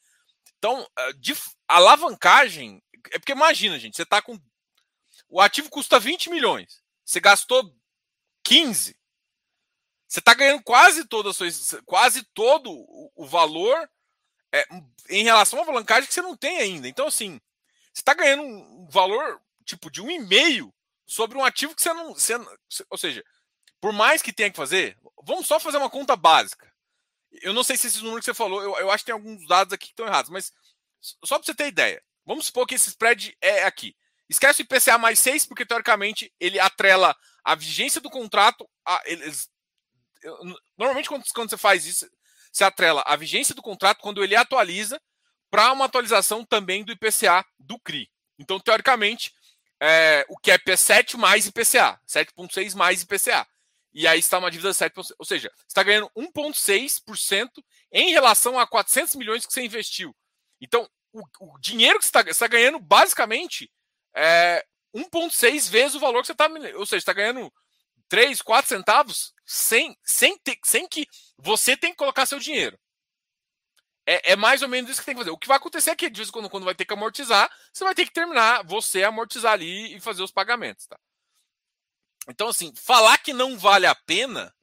[0.57, 1.35] Então, ah, de
[1.67, 4.39] alavancagem é porque imagina, gente, você está com.
[5.27, 6.81] O ativo custa 20 milhões.
[7.03, 7.75] você gastou
[8.43, 8.97] 15.
[10.07, 11.47] Você está ganhando quase toda a sua,
[11.85, 12.71] quase todo
[13.15, 13.89] o valor
[14.53, 14.65] é,
[15.09, 16.87] em relação à alavancagem que você não tem ainda.
[16.87, 17.41] Então, assim,
[17.93, 20.73] você está ganhando um valor tipo de um e meio
[21.05, 22.13] sobre um ativo que você não.
[22.13, 22.33] Você,
[22.89, 23.23] ou seja,
[23.79, 26.71] por mais que tenha que fazer, vamos só fazer uma conta básica.
[27.41, 29.47] Eu não sei se esses números que você falou, eu, eu acho que tem alguns
[29.47, 30.51] dados aqui que estão errados, mas
[31.23, 33.95] só para você ter ideia, vamos supor que esse spread é aqui.
[34.29, 38.67] Esquece o IPCA mais 6, porque teoricamente ele atrela a vigência do contrato.
[38.85, 39.49] A, eles,
[40.77, 42.09] normalmente, quando, quando você faz isso,
[42.51, 45.01] se atrela a vigência do contrato quando ele atualiza
[45.53, 48.09] para uma atualização também do IPCA do CRI.
[48.39, 49.31] Então, teoricamente,
[49.79, 53.47] é, o cap é 7 mais IPCA, 7,6 mais IPCA.
[53.93, 58.65] E aí está uma dívida de 7%, ou seja, está ganhando 1,6% em relação a
[58.65, 60.15] 400 milhões que você investiu.
[60.59, 63.71] Então, o, o dinheiro que você está, você está ganhando, basicamente,
[64.15, 66.49] é 1,6 vezes o valor que você está.
[66.79, 67.53] Ou seja, está ganhando
[68.09, 72.75] 3, 4 centavos sem, sem, ter, sem que você tem que colocar seu dinheiro.
[74.05, 75.31] É, é, mais ou menos isso que tem que fazer.
[75.31, 77.49] O que vai acontecer é que, de vez em quando, quando vai ter que amortizar,
[77.71, 80.85] você vai ter que terminar, você amortizar ali e fazer os pagamentos.
[80.87, 80.99] Tá?
[82.27, 84.53] Então, assim, falar que não vale a pena,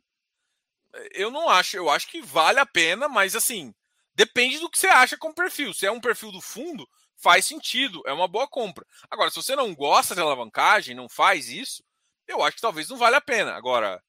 [1.13, 1.77] eu não acho.
[1.77, 3.75] Eu acho que vale a pena, mas assim,
[4.15, 5.73] depende do que você acha com o perfil.
[5.73, 8.87] Se é um perfil do fundo, faz sentido, é uma boa compra.
[9.11, 11.85] Agora, se você não gosta de alavancagem, não faz isso,
[12.27, 13.55] eu acho que talvez não vale a pena.
[13.55, 14.03] Agora,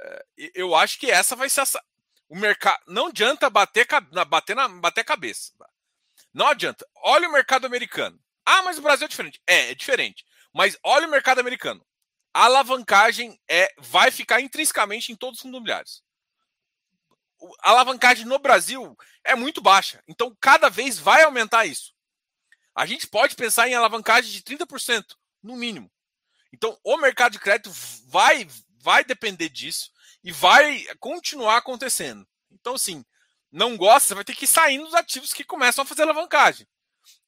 [0.00, 1.62] é, eu acho que essa vai ser.
[2.28, 2.82] O mercado.
[2.86, 3.86] Não adianta bater,
[4.28, 5.52] bater, na, bater a cabeça.
[6.32, 6.86] Não adianta.
[6.96, 8.20] Olha o mercado americano.
[8.44, 9.42] Ah, mas o Brasil é diferente.
[9.46, 10.24] É, é diferente.
[10.52, 11.84] Mas olha o mercado americano.
[12.32, 16.02] A alavancagem é, vai ficar intrinsecamente em todos os fundos imobiliários.
[17.62, 20.02] A alavancagem no Brasil é muito baixa.
[20.06, 21.94] Então, cada vez vai aumentar isso.
[22.74, 25.04] A gente pode pensar em alavancagem de 30%,
[25.42, 25.90] no mínimo.
[26.52, 27.70] Então, o mercado de crédito
[28.06, 28.48] vai,
[28.80, 29.90] vai depender disso
[30.22, 32.26] e vai continuar acontecendo.
[32.50, 33.04] Então, assim,
[33.50, 36.66] não gosta, você vai ter que ir saindo dos ativos que começam a fazer alavancagem.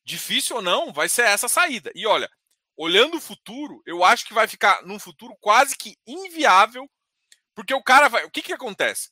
[0.04, 1.90] Difícil ou não, vai ser essa saída.
[1.94, 2.30] E olha,
[2.76, 6.88] olhando o futuro, eu acho que vai ficar num futuro quase que inviável,
[7.54, 8.24] porque o cara vai.
[8.24, 9.10] O que, que acontece?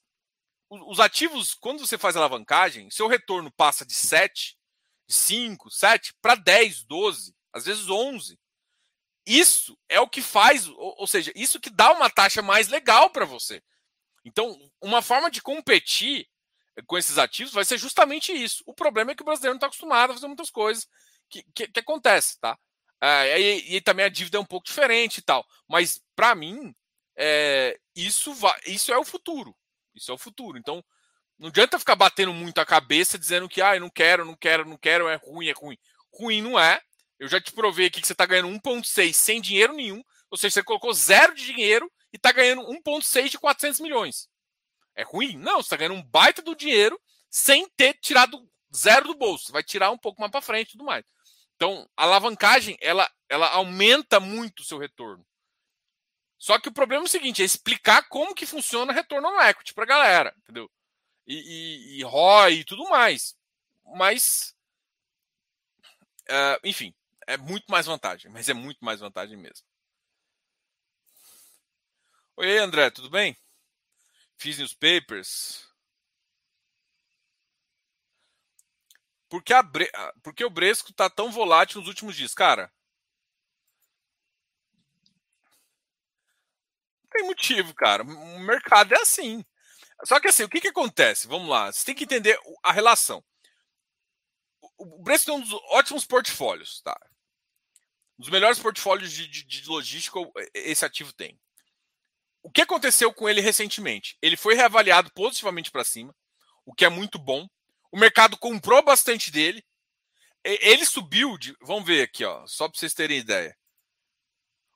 [0.70, 4.58] Os ativos, quando você faz alavancagem, seu retorno passa de 7
[5.08, 8.38] 5, 7 para 10, 12, às vezes 11.
[9.28, 13.10] Isso é o que faz, ou, ou seja, isso que dá uma taxa mais legal
[13.10, 13.62] para você.
[14.24, 16.26] Então, uma forma de competir
[16.86, 18.62] com esses ativos vai ser justamente isso.
[18.66, 20.88] O problema é que o brasileiro não está acostumado a fazer muitas coisas
[21.28, 22.58] que, que, que acontece, tá?
[23.02, 25.46] É, e, e, também a dívida é um pouco diferente e tal.
[25.68, 26.74] Mas, para mim,
[27.14, 29.54] é, isso, vai, isso é o futuro.
[29.94, 30.56] Isso é o futuro.
[30.56, 30.82] Então,
[31.38, 34.64] não adianta ficar batendo muito a cabeça dizendo que ah, eu não quero, não quero,
[34.64, 35.78] não quero, é ruim, é ruim.
[36.12, 36.80] Ruim não é.
[37.18, 40.02] Eu já te provei aqui que você está ganhando 1,6 sem dinheiro nenhum.
[40.30, 44.28] Ou seja, você colocou zero de dinheiro e está ganhando 1,6 de 400 milhões.
[44.94, 45.36] É ruim?
[45.36, 47.00] Não, você está ganhando um baita do dinheiro
[47.30, 49.46] sem ter tirado zero do bolso.
[49.46, 51.04] Você vai tirar um pouco mais para frente e tudo mais.
[51.56, 55.26] Então, a alavancagem, ela, ela aumenta muito o seu retorno.
[56.38, 59.74] Só que o problema é o seguinte, é explicar como que funciona retorno no equity
[59.74, 60.70] para a galera, entendeu?
[61.28, 63.36] e, e, e ROI e tudo mais.
[63.94, 64.54] Mas,
[66.30, 66.94] uh, enfim,
[67.28, 69.64] é muito mais vantagem, mas é muito mais vantagem mesmo.
[72.36, 73.36] Oi, André, tudo bem?
[74.38, 75.68] Fiz newspapers.
[79.28, 79.90] Por que, a Bre...
[79.94, 82.34] Ah, Por que o Bresco tá tão volátil nos últimos dias?
[82.34, 82.70] Cara,
[87.10, 88.02] tem motivo, cara.
[88.02, 89.44] O mercado é assim.
[90.04, 91.28] Só que assim, o que, que acontece?
[91.28, 93.24] Vamos lá, você tem que entender a relação.
[94.78, 96.98] O Bresco tem um dos ótimos portfólios, tá?
[98.18, 100.18] Um dos melhores portfólios de, de, de logística
[100.54, 101.38] esse ativo tem.
[102.42, 104.16] O que aconteceu com ele recentemente?
[104.20, 106.14] Ele foi reavaliado positivamente para cima,
[106.64, 107.46] o que é muito bom.
[107.92, 109.64] O mercado comprou bastante dele.
[110.44, 111.56] Ele subiu de.
[111.60, 113.56] Vamos ver aqui, ó, só para vocês terem ideia.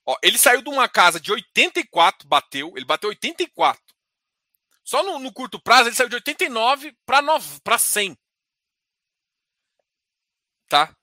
[0.05, 2.73] Ó, ele saiu de uma casa de 84, bateu.
[2.77, 3.93] Ele bateu 84
[4.85, 8.17] só no, no curto prazo ele saiu de 89 para 100.
[10.69, 10.95] Tá?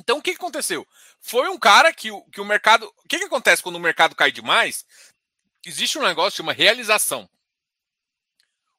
[0.00, 0.86] Então o que, aconteceu?
[1.20, 2.90] Foi um cara que, que o mercado.
[3.04, 4.84] O que, que acontece quando o mercado cai demais?
[5.64, 7.28] Existe um negócio que chama realização.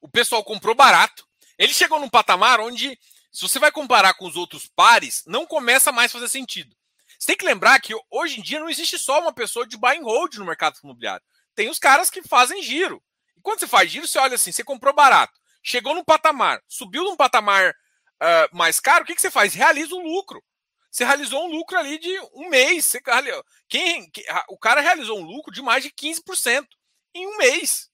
[0.00, 1.26] O pessoal comprou barato.
[1.56, 2.98] Ele chegou num patamar onde,
[3.30, 6.74] se você vai comparar com os outros pares, não começa mais a fazer sentido.
[7.16, 9.96] Você tem que lembrar que hoje em dia não existe só uma pessoa de buy
[9.96, 11.24] and hold no mercado imobiliário.
[11.54, 13.00] Tem os caras que fazem giro.
[13.42, 17.16] Quando você faz giro, você olha assim, você comprou barato, chegou num patamar, subiu num
[17.16, 19.54] patamar uh, mais caro, o que, que você faz?
[19.54, 20.42] Realiza o lucro.
[20.92, 22.84] Você realizou um lucro ali de um mês.
[22.84, 23.00] Você,
[23.66, 24.12] quem,
[24.50, 26.66] o cara realizou um lucro de mais de 15%
[27.14, 27.88] em um mês.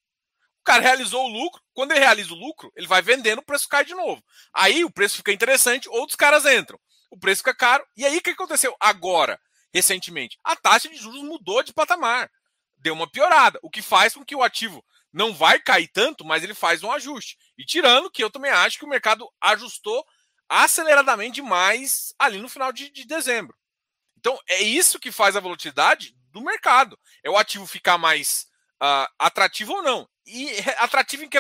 [0.60, 1.62] O cara realizou o lucro.
[1.72, 4.20] Quando ele realiza o lucro, ele vai vendendo, o preço cai de novo.
[4.52, 6.78] Aí o preço fica interessante, outros caras entram.
[7.08, 7.86] O preço fica caro.
[7.96, 9.40] E aí o que aconteceu agora,
[9.72, 10.36] recentemente?
[10.42, 12.28] A taxa de juros mudou de patamar.
[12.78, 13.60] Deu uma piorada.
[13.62, 16.90] O que faz com que o ativo não vai cair tanto, mas ele faz um
[16.90, 17.38] ajuste.
[17.56, 20.04] E tirando que eu também acho que o mercado ajustou
[20.48, 23.56] aceleradamente demais ali no final de, de dezembro.
[24.16, 26.98] Então, é isso que faz a volatilidade do mercado.
[27.22, 28.46] É o ativo ficar mais
[28.82, 30.08] uh, atrativo ou não.
[30.26, 31.30] E atrativo em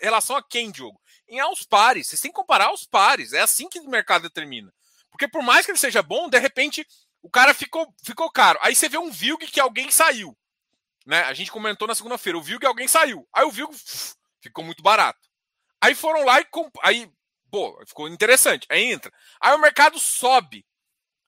[0.00, 1.00] relação a quem, Diogo?
[1.28, 2.08] Em aos pares.
[2.08, 3.32] Vocês têm que comparar aos pares.
[3.32, 4.72] É assim que o mercado determina.
[5.10, 6.86] Porque por mais que ele seja bom, de repente
[7.22, 8.58] o cara ficou, ficou caro.
[8.62, 10.36] Aí você vê um VILG que alguém saiu.
[11.06, 11.22] Né?
[11.22, 13.28] A gente comentou na segunda-feira, o VILG alguém saiu.
[13.32, 13.72] Aí o VILG
[14.40, 15.20] ficou muito barato.
[15.80, 16.74] Aí foram lá e comp...
[16.82, 17.10] aí,
[17.52, 18.66] pô, ficou interessante.
[18.70, 19.12] Aí entra.
[19.40, 20.66] Aí o mercado sobe.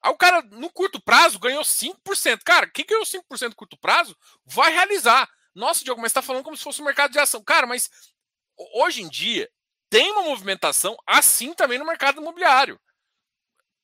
[0.02, 2.42] Aí o cara, no curto prazo, ganhou 5%.
[2.42, 5.28] Cara, quem ganhou 5% no curto prazo vai realizar.
[5.54, 7.44] Nossa, Diogo, mas está falando como se fosse um mercado de ação.
[7.44, 7.90] Cara, mas
[8.74, 9.50] hoje em dia
[9.90, 12.80] tem uma movimentação assim também no mercado imobiliário.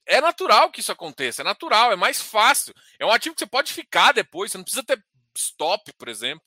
[0.06, 2.74] É natural que isso aconteça, é natural, é mais fácil.
[2.98, 5.00] É um ativo que você pode ficar depois, você não precisa ter
[5.36, 6.44] stop, por exemplo.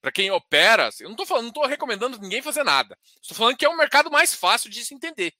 [0.00, 2.96] Para quem opera, eu não estou falando, não estou recomendando ninguém fazer nada.
[3.20, 5.32] Estou falando que é um mercado mais fácil de se entender,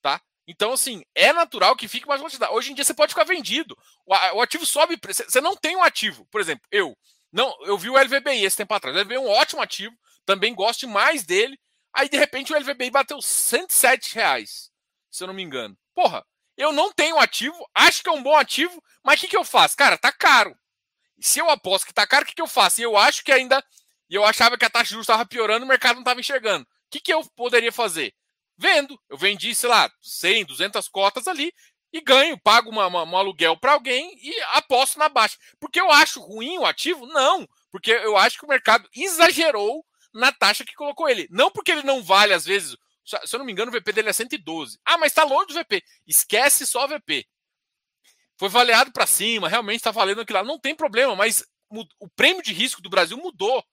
[0.00, 0.20] tá?
[0.46, 2.52] Então, assim, é natural que fique mais volatilidade.
[2.52, 3.76] Hoje em dia você pode ficar vendido.
[4.06, 6.26] O, o ativo sobe, você não tem um ativo.
[6.26, 6.96] Por exemplo, eu
[7.32, 8.96] não, eu vi o LVBI esse tempo atrás.
[8.96, 11.58] O LVBI é um ótimo ativo, também gosto mais dele.
[11.92, 14.70] Aí, de repente, o LVBI bateu 107 reais,
[15.10, 15.76] se eu não me engano.
[15.94, 16.24] Porra,
[16.56, 19.44] eu não tenho ativo, acho que é um bom ativo, mas o que, que eu
[19.44, 19.76] faço?
[19.76, 20.56] Cara, tá caro.
[21.20, 22.80] Se eu aposto que tá caro, o que, que eu faço?
[22.80, 23.64] E eu acho que ainda.
[24.08, 26.64] E eu achava que a taxa de juros estava piorando, o mercado não estava enxergando.
[26.64, 28.14] O que, que eu poderia fazer?
[28.56, 28.98] Vendo.
[29.08, 31.52] Eu vendi, sei lá, 100, 200 cotas ali
[31.92, 35.38] e ganho, pago uma, uma, um aluguel para alguém e aposto na baixa.
[35.60, 37.06] Porque eu acho ruim o ativo?
[37.06, 37.48] Não.
[37.70, 41.28] Porque eu acho que o mercado exagerou na taxa que colocou ele.
[41.30, 42.76] Não porque ele não vale, às vezes.
[43.04, 44.78] Se eu não me engano, o VP dele é 112.
[44.84, 45.84] Ah, mas está longe do VP.
[46.06, 47.26] Esquece só o VP.
[48.36, 50.44] Foi avaliado para cima, realmente está valendo aquilo lá.
[50.44, 51.44] Não tem problema, mas
[52.00, 53.64] o prêmio de risco do Brasil mudou.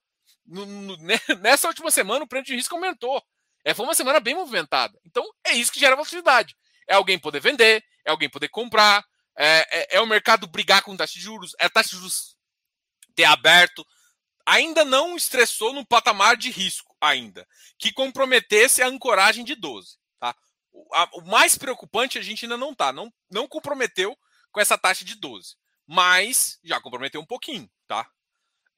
[0.46, 0.98] No, no,
[1.42, 3.24] nessa última semana, o prêmio de risco aumentou.
[3.64, 5.00] É, foi uma semana bem movimentada.
[5.06, 6.56] Então, é isso que gera volatilidade.
[6.88, 9.06] É alguém poder vender, é alguém poder comprar,
[9.38, 12.36] é, é, é o mercado brigar com taxa de juros, é a taxa de juros
[13.16, 13.86] ter aberto
[14.46, 19.98] ainda não estressou no patamar de risco ainda, que comprometesse a ancoragem de 12.
[20.20, 20.36] Tá?
[20.72, 24.18] O, a, o mais preocupante a gente ainda não está, não, não comprometeu
[24.52, 25.56] com essa taxa de 12,
[25.88, 28.10] mas já comprometeu um pouquinho, tá?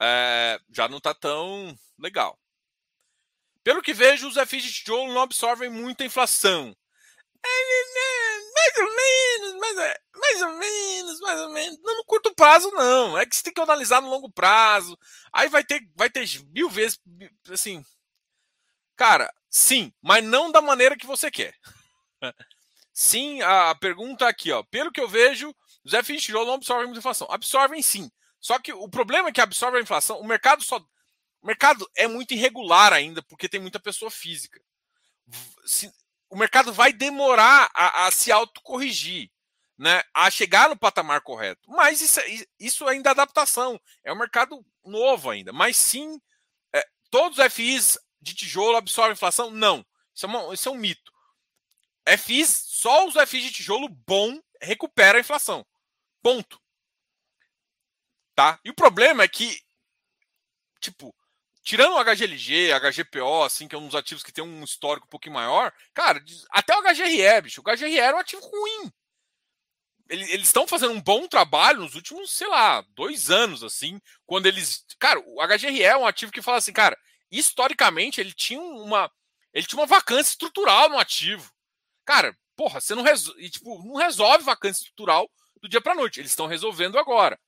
[0.01, 2.37] É, já não está tão legal.
[3.63, 6.75] Pelo que vejo, os FIs de tijolo não absorvem muita inflação.
[7.45, 7.49] É,
[8.53, 9.75] mais ou menos, mais,
[10.15, 11.79] mais ou menos, mais ou menos.
[11.81, 13.17] Não no curto prazo, não.
[13.17, 14.97] É que você tem que analisar no longo prazo.
[15.31, 16.99] Aí vai ter, vai ter mil vezes,
[17.49, 17.83] assim.
[18.95, 21.53] Cara, sim, mas não da maneira que você quer.
[22.95, 24.61] Sim, a pergunta aqui, ó.
[24.61, 25.51] Pelo que eu vejo,
[25.83, 27.27] os FIs de tijolo não absorvem muita inflação.
[27.31, 28.07] Absorvem sim.
[28.43, 30.19] Só que o problema é que absorve a inflação.
[30.19, 30.77] O mercado só.
[31.41, 34.61] O mercado é muito irregular ainda, porque tem muita pessoa física.
[35.65, 35.89] Se,
[36.29, 39.31] o mercado vai demorar a, a se autocorrigir,
[39.77, 41.61] né, a chegar no patamar correto.
[41.71, 42.19] Mas isso,
[42.59, 43.79] isso ainda é adaptação.
[44.03, 45.53] É um mercado novo ainda.
[45.53, 46.21] Mas sim,
[46.73, 49.51] é, todos os FIs de tijolo absorvem inflação?
[49.51, 49.85] Não.
[50.13, 51.13] Isso é, uma, isso é um mito.
[52.17, 55.65] FIs, só os FIs de tijolo bom recupera a inflação.
[56.21, 56.61] Ponto.
[58.35, 58.59] Tá?
[58.63, 59.59] E o problema é que,
[60.79, 61.13] tipo,
[61.63, 65.09] tirando o HGLG, HGPO, assim, que é um dos ativos que tem um histórico um
[65.09, 68.91] pouquinho maior, cara, até o HGRE, bicho, o HGRE era um ativo ruim.
[70.09, 74.85] Eles estão fazendo um bom trabalho nos últimos, sei lá, dois anos, assim, quando eles.
[74.99, 76.97] Cara, o HGRE é um ativo que fala assim, cara,
[77.31, 79.09] historicamente ele tinha uma.
[79.53, 81.49] Ele tinha uma vacância estrutural no ativo.
[82.05, 83.49] Cara, porra, você não resolve.
[83.49, 85.29] Tipo, não resolve vacância estrutural
[85.61, 86.19] do dia para noite.
[86.19, 87.39] Eles estão resolvendo agora.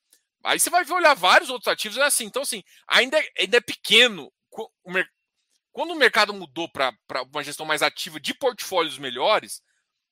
[0.46, 2.26] Aí você vai olhar vários outros ativos, é assim.
[2.26, 4.32] Então, assim, ainda é, ainda é pequeno.
[5.72, 6.94] Quando o mercado mudou para
[7.34, 9.62] uma gestão mais ativa de portfólios melhores,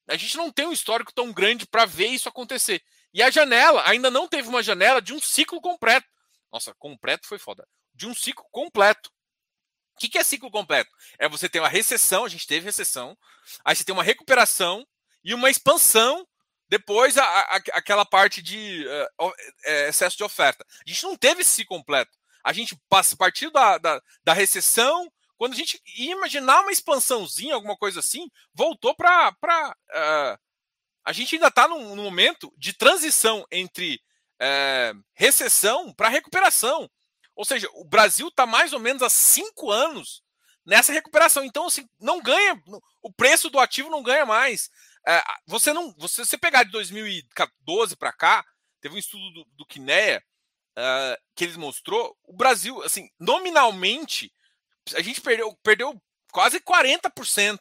[0.09, 2.81] a gente não tem um histórico tão grande para ver isso acontecer.
[3.13, 6.07] E a janela ainda não teve uma janela de um ciclo completo.
[6.51, 7.67] Nossa, completo foi foda.
[7.93, 9.11] De um ciclo completo.
[9.95, 10.89] O que, que é ciclo completo?
[11.19, 13.15] É você ter uma recessão, a gente teve recessão,
[13.63, 14.85] aí você tem uma recuperação
[15.23, 16.27] e uma expansão
[16.73, 18.83] depois, a, a, aquela parte de
[19.19, 19.31] uh,
[19.87, 20.65] excesso de oferta.
[20.67, 22.17] A gente não teve esse completo.
[22.43, 25.07] A gente passa partir da, da, da, recessão.
[25.37, 30.39] Quando a gente ia imaginar uma expansãozinha, alguma coisa assim, voltou para uh,
[31.05, 34.01] a gente ainda está num, num, momento de transição entre
[34.39, 36.89] é, recessão para recuperação.
[37.35, 40.23] Ou seja, o Brasil está mais ou menos há cinco anos
[40.65, 41.43] nessa recuperação.
[41.43, 42.59] Então, assim, não ganha,
[43.01, 44.71] o preço do ativo não ganha mais.
[45.07, 48.45] É, você não, você, você pegar de 2012 para cá,
[48.79, 54.31] teve um estudo do, do uh, que eles mostrou, o Brasil, assim, nominalmente,
[54.95, 56.01] a gente perdeu, perdeu
[56.31, 57.59] quase 40%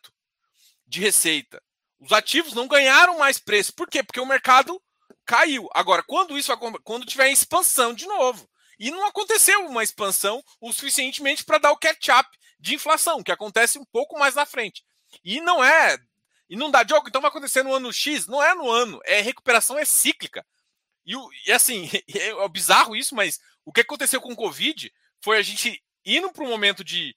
[0.86, 1.62] de receita.
[2.00, 3.72] Os ativos não ganharam mais preço.
[3.74, 4.02] Por quê?
[4.02, 4.82] Porque o mercado
[5.24, 5.68] caiu.
[5.72, 8.48] Agora, quando isso quando tiver expansão de novo.
[8.78, 12.28] E não aconteceu uma expansão o suficientemente para dar o catch-up
[12.58, 14.84] de inflação, que acontece um pouco mais na frente.
[15.22, 15.96] E não é.
[16.48, 18.26] E não dá jogo, então vai acontecer no ano X.
[18.26, 20.44] Não é no ano, é recuperação é cíclica.
[21.04, 21.14] E,
[21.46, 25.82] e assim, é bizarro isso, mas o que aconteceu com o Covid foi a gente
[26.04, 27.16] indo para um momento de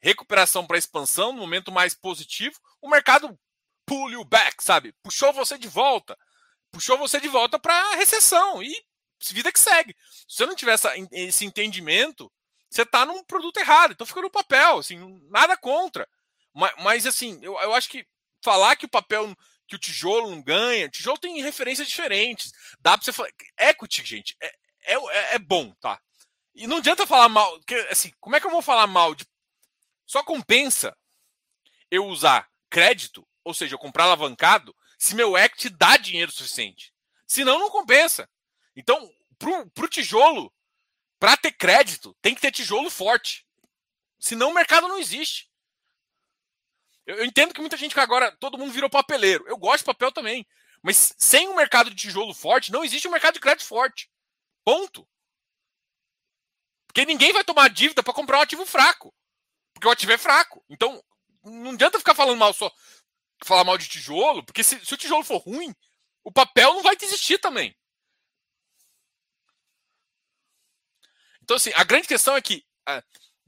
[0.00, 3.38] recuperação para expansão, no momento mais positivo, o mercado
[3.86, 4.92] pull you back, sabe?
[5.02, 6.18] Puxou você de volta.
[6.72, 8.62] Puxou você de volta para recessão.
[8.62, 8.74] E
[9.30, 9.94] vida que segue.
[10.26, 12.32] Se você não tiver essa, esse entendimento,
[12.68, 13.92] você está num produto errado.
[13.92, 14.98] Então fica no papel, assim,
[15.30, 16.08] nada contra.
[16.52, 18.04] Mas, mas assim, eu, eu acho que
[18.42, 19.34] falar que o papel
[19.66, 20.88] que o tijolo não ganha.
[20.88, 22.52] Tijolo tem referências diferentes.
[22.80, 23.30] Dá para você falar.
[23.58, 24.46] Equity, gente, é,
[24.84, 26.00] é, é, é, bom, tá?
[26.54, 27.58] E não adianta falar mal.
[27.90, 29.24] Assim, como é que eu vou falar mal de.
[30.06, 30.96] Só compensa
[31.90, 36.92] eu usar crédito, ou seja, eu comprar alavancado, se meu equity dá dinheiro suficiente.
[37.26, 38.28] Senão, não compensa.
[38.76, 40.52] Então, pro, pro tijolo,
[41.18, 43.46] para ter crédito, tem que ter tijolo forte.
[44.18, 45.50] Senão o mercado não existe.
[47.06, 49.46] Eu, eu entendo que muita gente que agora todo mundo virou papeleiro.
[49.48, 50.46] Eu gosto de papel também.
[50.82, 54.10] Mas sem um mercado de tijolo forte, não existe um mercado de crédito forte.
[54.64, 55.08] Ponto.
[56.86, 59.14] Porque ninguém vai tomar dívida para comprar um ativo fraco.
[59.72, 60.64] Porque o ativo é fraco.
[60.68, 61.02] Então,
[61.42, 62.70] não adianta ficar falando mal só.
[63.44, 65.74] Falar mal de tijolo, porque se, se o tijolo for ruim,
[66.22, 67.76] o papel não vai existir também.
[71.42, 73.02] Então, assim, a grande questão é que ah,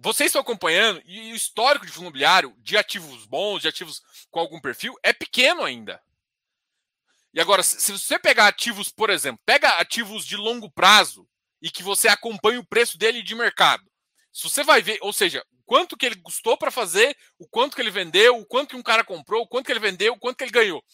[0.04, 4.38] vocês estão acompanhando e o histórico de fundo imobiliário, de ativos bons, de ativos com
[4.38, 5.98] algum perfil, é pequeno ainda.
[7.32, 11.26] E agora, se você pegar ativos, por exemplo, pega ativos de longo prazo
[11.60, 13.82] e que você acompanha o preço dele de mercado.
[14.30, 17.80] Se você vai ver, ou seja, quanto que ele custou para fazer, o quanto que
[17.80, 20.36] ele vendeu, o quanto que um cara comprou, o quanto que ele vendeu, o quanto
[20.36, 20.84] que ele ganhou.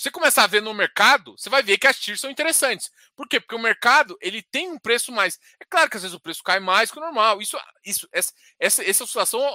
[0.00, 2.90] Você começar a ver no mercado, você vai ver que as TIRs são interessantes.
[3.14, 3.38] Por quê?
[3.38, 5.38] Porque o mercado ele tem um preço mais.
[5.60, 7.42] É claro que às vezes o preço cai mais que o normal.
[7.42, 9.46] Isso, isso, essa, essa, essa situação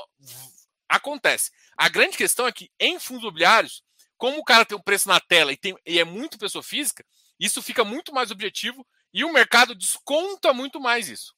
[0.87, 1.49] acontece.
[1.75, 3.83] A grande questão é que em fundos imobiliários,
[4.17, 7.03] como o cara tem um preço na tela e, tem, e é muito pessoa física,
[7.39, 11.33] isso fica muito mais objetivo e o mercado desconta muito mais isso.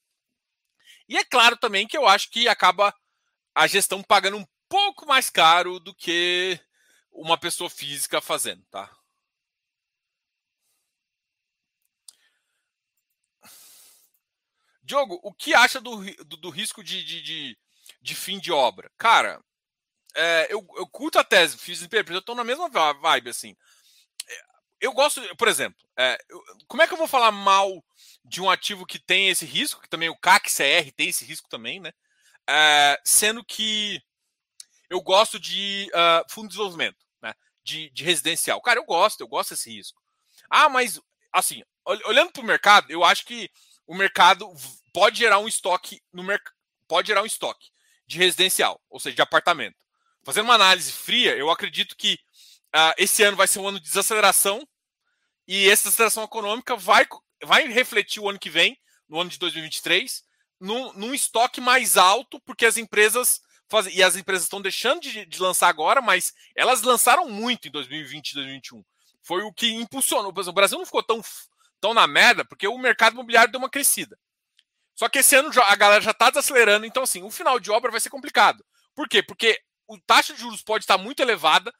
[1.08, 2.94] E é claro também que eu acho que acaba
[3.56, 6.60] a gestão pagando um pouco mais caro do que
[7.10, 8.97] uma pessoa física fazendo, tá?
[14.88, 17.58] Diogo, o que acha do, do, do risco de, de, de,
[18.02, 18.90] de, fim de obra?
[18.98, 19.44] Cara,
[20.16, 23.54] é, eu, eu curto a tese, fiz eu estou na mesma vibe, assim.
[24.30, 24.42] É,
[24.80, 27.84] eu gosto, por exemplo, é, eu, como é que eu vou falar mal
[28.24, 31.82] de um ativo que tem esse risco, que também o CAC-CR tem esse risco também,
[31.82, 31.92] né?
[32.50, 34.02] É, sendo que
[34.90, 37.34] eu gosto de uh, fundo de desenvolvimento, né?
[37.62, 38.62] De, de residencial.
[38.62, 40.02] Cara, eu gosto, eu gosto desse risco.
[40.50, 40.98] Ah, mas,
[41.34, 43.50] assim, olhando para o mercado, eu acho que
[43.88, 44.48] o mercado
[44.94, 46.24] pode gerar um estoque no
[46.88, 47.70] pode gerar um estoque
[48.06, 49.76] de residencial, ou seja, de apartamento.
[50.24, 52.20] Fazendo uma análise fria, eu acredito que
[52.76, 54.68] uh, esse ano vai ser um ano de desaceleração
[55.48, 57.08] e essa desaceleração econômica vai,
[57.44, 58.78] vai refletir o ano que vem,
[59.08, 60.24] no ano de 2023,
[60.60, 65.26] num, num estoque mais alto, porque as empresas fazem, e as empresas estão deixando de,
[65.26, 68.84] de lançar agora, mas elas lançaram muito em 2020 e 2021.
[69.22, 70.34] Foi o que impulsionou.
[70.34, 71.22] Por exemplo, o Brasil não ficou tão
[71.78, 74.18] estão na merda porque o mercado imobiliário deu uma crescida.
[74.96, 77.92] Só que esse ano a galera já está desacelerando, então assim, o final de obra
[77.92, 78.66] vai ser complicado.
[78.96, 79.22] Por quê?
[79.22, 81.74] Porque o taxa de juros pode estar muito elevada,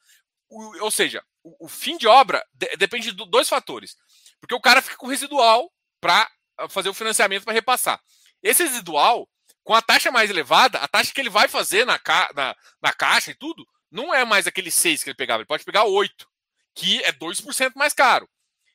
[0.48, 3.96] ou seja, o, fim de obra de, depende de dois fatores.
[4.40, 5.70] Porque o cara fica com residual
[6.00, 8.00] para ah, fazer o financiamento para repassar.
[8.42, 9.28] Esse residual,
[9.64, 12.92] com a taxa mais elevada, a taxa que ele vai fazer na, ca, na, na
[12.92, 16.26] caixa e tudo, não é mais aquele 6 que ele pegava, ele pode pegar 8,
[16.74, 18.28] que é 2% mais caro.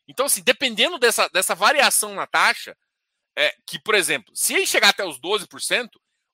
[0.08, 2.76] Então, assim, dependendo dessa, dessa variação na taxa,
[3.36, 5.90] é, que, por exemplo, se ele chegar até os 12%,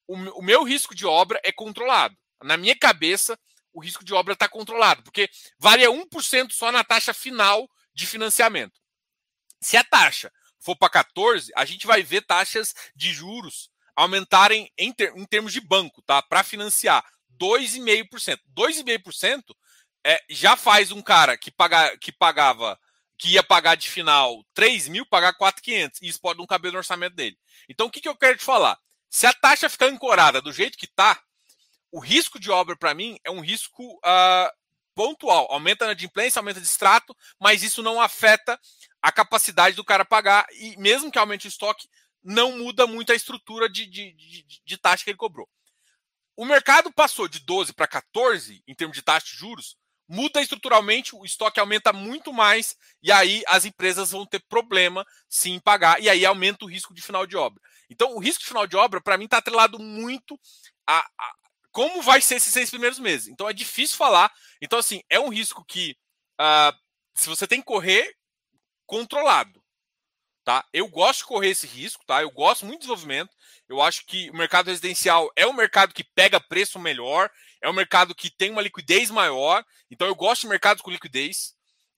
[0.07, 2.15] o, o meu risco de obra é controlado.
[2.43, 3.37] Na minha cabeça,
[3.73, 8.79] o risco de obra está controlado, porque varia 1% só na taxa final de financiamento.
[9.61, 14.91] Se a taxa for para 14, a gente vai ver taxas de juros aumentarem em,
[14.91, 16.21] ter, em termos de banco, tá?
[16.21, 17.03] Para financiar
[17.39, 18.39] 2,5%.
[18.55, 19.43] 2,5%
[20.05, 22.79] é, já faz um cara que, paga, que pagava
[23.19, 26.01] que ia pagar de final 3 mil, pagar 4,500.
[26.01, 27.37] E isso pode não caber no orçamento dele.
[27.67, 28.79] Então, o que, que eu quero te falar?
[29.09, 31.21] Se a taxa ficar ancorada do jeito que está,
[31.91, 34.49] o risco de obra, para mim, é um risco uh,
[34.95, 35.51] pontual.
[35.51, 38.57] Aumenta na adimplência, aumenta de extrato, mas isso não afeta
[39.01, 40.47] a capacidade do cara pagar.
[40.51, 41.89] E mesmo que aumente o estoque,
[42.23, 45.49] não muda muito a estrutura de, de, de, de taxa que ele cobrou.
[46.37, 49.75] O mercado passou de 12 para 14 em termos de taxa de juros,
[50.09, 55.53] muda estruturalmente, o estoque aumenta muito mais, e aí as empresas vão ter problema sim
[55.53, 57.61] em pagar, e aí aumenta o risco de final de obra.
[57.87, 60.39] Então, o risco de final de obra, para mim, está atrelado muito
[60.87, 61.35] a, a,
[61.71, 63.27] como vai ser esses seis primeiros meses.
[63.27, 64.31] Então, é difícil falar.
[64.59, 65.95] Então, assim, é um risco que,
[66.41, 66.75] uh,
[67.15, 68.15] se você tem que correr,
[68.87, 69.58] controlado.
[70.49, 70.65] Tá?
[70.73, 72.23] Eu gosto de correr esse risco, tá?
[72.23, 73.29] Eu gosto muito de desenvolvimento.
[73.67, 77.29] Eu acho que o mercado residencial é um mercado que pega preço melhor,
[77.61, 79.63] é um mercado que tem uma liquidez maior.
[79.91, 81.53] Então eu gosto de mercados com liquidez.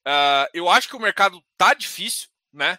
[0.06, 2.78] Uh, eu acho que o mercado tá difícil, né?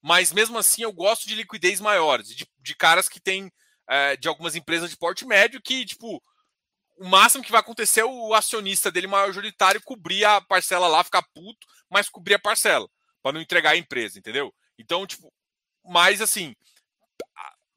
[0.00, 4.28] Mas mesmo assim eu gosto de liquidez maiores, de, de caras que têm, uh, de
[4.28, 6.22] algumas empresas de porte médio que, tipo,
[6.96, 11.24] o máximo que vai acontecer é o acionista dele majoritário cobrir a parcela lá, ficar
[11.34, 12.88] puto, mas cobrir a parcela,
[13.20, 14.54] para não entregar a empresa, entendeu?
[14.78, 15.32] Então, tipo,
[15.84, 16.54] mas assim,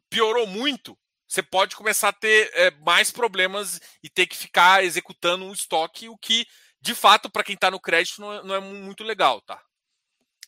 [0.10, 0.98] piorou muito,
[1.28, 6.10] você pode começar a ter é, mais problemas e ter que ficar executando um estoque,
[6.10, 6.46] o que,
[6.82, 9.64] de fato, para quem está no crédito, não é, não é, muito legal, tá?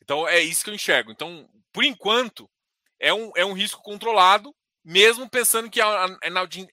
[0.01, 1.11] Então é isso que eu enxergo.
[1.11, 2.49] Então, por enquanto,
[2.99, 6.07] é um, é um risco controlado, mesmo pensando que a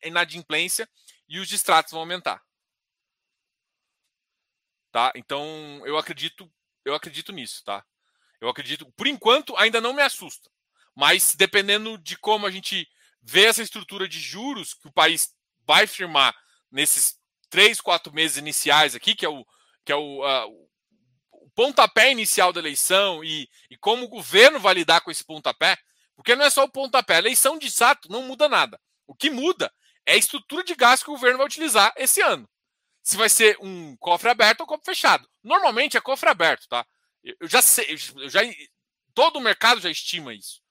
[0.03, 0.89] inadimplência
[1.29, 2.43] e os distratos vão aumentar.
[4.91, 5.13] Tá?
[5.15, 6.53] Então, eu acredito,
[6.85, 7.87] eu acredito nisso, tá?
[8.41, 10.51] Eu acredito, por enquanto, ainda não me assusta.
[10.95, 12.89] Mas dependendo de como a gente
[13.23, 15.31] vê essa estrutura de juros que o país
[15.67, 16.35] vai firmar
[16.71, 17.19] nesses
[17.49, 19.45] três, quatro meses iniciais aqui, que é o,
[19.85, 20.69] que é o, uh,
[21.33, 25.77] o pontapé inicial da eleição e, e como o governo vai lidar com esse pontapé,
[26.15, 28.81] porque não é só o pontapé, a eleição de sato não muda nada.
[29.07, 29.73] O que muda
[30.07, 32.49] é a estrutura de gasto que o governo vai utilizar esse ano.
[33.03, 35.29] Se vai ser um cofre aberto ou cofre fechado.
[35.43, 36.87] Normalmente é cofre aberto, tá?
[37.23, 38.41] Eu já sei, eu já,
[39.15, 40.63] todo o mercado já estima isso.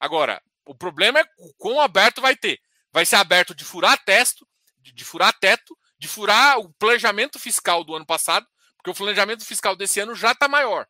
[0.00, 2.60] Agora, o problema é o quão aberto vai ter.
[2.92, 4.48] Vai ser aberto de furar teto,
[4.78, 8.46] de, de furar teto, de furar o planejamento fiscal do ano passado,
[8.76, 10.86] porque o planejamento fiscal desse ano já está maior.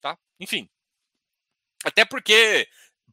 [0.00, 0.18] Tá?
[0.40, 0.68] Enfim.
[1.84, 2.68] Até porque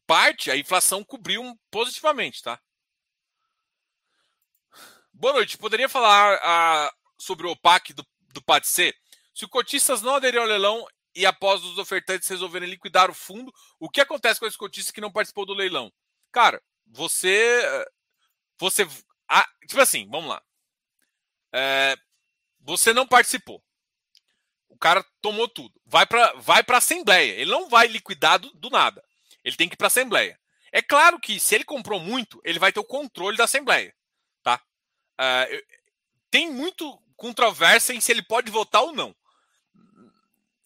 [0.07, 2.59] parte a inflação cobriu positivamente, tá?
[5.11, 5.57] Boa noite.
[5.57, 8.95] Poderia falar ah, sobre o OPAC do, do PATC?
[9.33, 13.53] Se os cotistas não aderirem ao leilão e após os ofertantes resolverem liquidar o fundo,
[13.79, 15.91] o que acontece com esse cotista que não participou do leilão?
[16.31, 17.85] Cara, você.
[18.57, 18.87] Você.
[19.29, 20.41] Ah, tipo assim, vamos lá.
[21.53, 21.95] É,
[22.59, 23.63] você não participou.
[24.67, 25.79] O cara tomou tudo.
[25.85, 27.33] Vai para vai a Assembleia.
[27.33, 29.03] Ele não vai liquidar do, do nada.
[29.43, 30.39] Ele tem que ir para a Assembleia.
[30.71, 33.95] É claro que se ele comprou muito, ele vai ter o controle da Assembleia.
[34.41, 34.59] Tá?
[35.19, 35.63] É,
[36.31, 39.15] tem muito controvérsia em se ele pode votar ou não.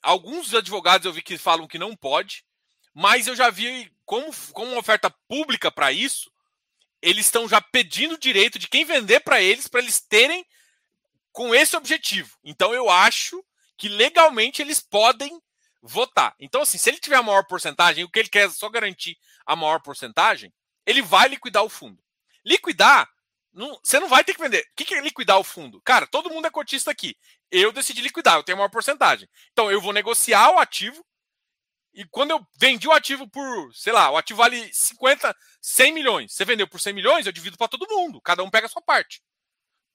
[0.01, 2.43] Alguns advogados eu vi que falam que não pode,
[2.93, 6.31] mas eu já vi como, como uma oferta pública para isso,
[7.01, 10.45] eles estão já pedindo o direito de quem vender para eles, para eles terem
[11.31, 12.37] com esse objetivo.
[12.43, 13.43] Então eu acho
[13.77, 15.39] que legalmente eles podem
[15.81, 16.35] votar.
[16.39, 19.17] Então, assim, se ele tiver a maior porcentagem, o que ele quer é só garantir
[19.45, 20.51] a maior porcentagem,
[20.85, 22.01] ele vai liquidar o fundo.
[22.43, 23.07] Liquidar,
[23.57, 24.61] não, você não vai ter que vender.
[24.61, 25.81] O que é liquidar o fundo?
[25.81, 27.17] Cara, todo mundo é cotista aqui.
[27.49, 29.27] Eu decidi liquidar, eu tenho a maior porcentagem.
[29.51, 31.03] Então, eu vou negociar o ativo
[31.97, 36.33] e quando eu vendi o ativo por, sei lá, o ativo vale 50, 100 milhões.
[36.33, 38.21] Você vendeu por 100 milhões, eu divido para todo mundo.
[38.21, 39.23] Cada um pega a sua parte.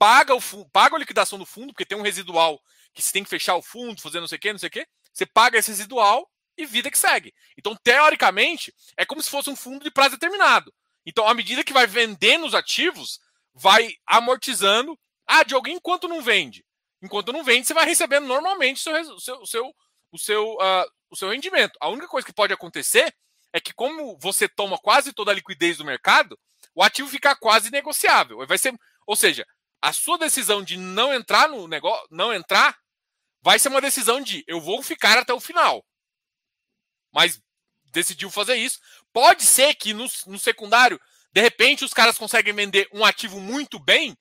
[0.01, 2.61] Paga, o paga a liquidação do fundo, porque tem um residual
[2.93, 4.73] que você tem que fechar o fundo, fazer não sei o quê, não sei o
[4.73, 4.85] quê.
[5.13, 7.33] Você paga esse residual e vida que segue.
[7.57, 10.75] Então, teoricamente, é como se fosse um fundo de prazo determinado.
[11.07, 13.21] Então, à medida que vai vendendo os ativos,
[13.55, 14.99] vai amortizando.
[15.27, 16.65] Ah, de alguém enquanto não vende.
[17.01, 19.75] Enquanto não vende, você vai recebendo normalmente seu, seu, seu,
[20.13, 21.77] o seu, uh, o seu rendimento.
[21.81, 23.15] A única coisa que pode acontecer
[23.53, 26.39] é que, como você toma quase toda a liquidez do mercado,
[26.75, 28.47] o ativo fica quase negociável.
[28.47, 28.75] Vai ser,
[29.07, 29.47] ou seja,
[29.81, 32.79] a sua decisão de não entrar no negócio, não entrar,
[33.43, 35.85] vai ser uma decisão de eu vou ficar até o final.
[37.13, 37.43] Mas
[37.87, 38.81] decidiu fazer isso.
[39.13, 41.01] Pode ser que no, no secundário,
[41.33, 44.17] de repente, os caras conseguem vender um ativo muito bem.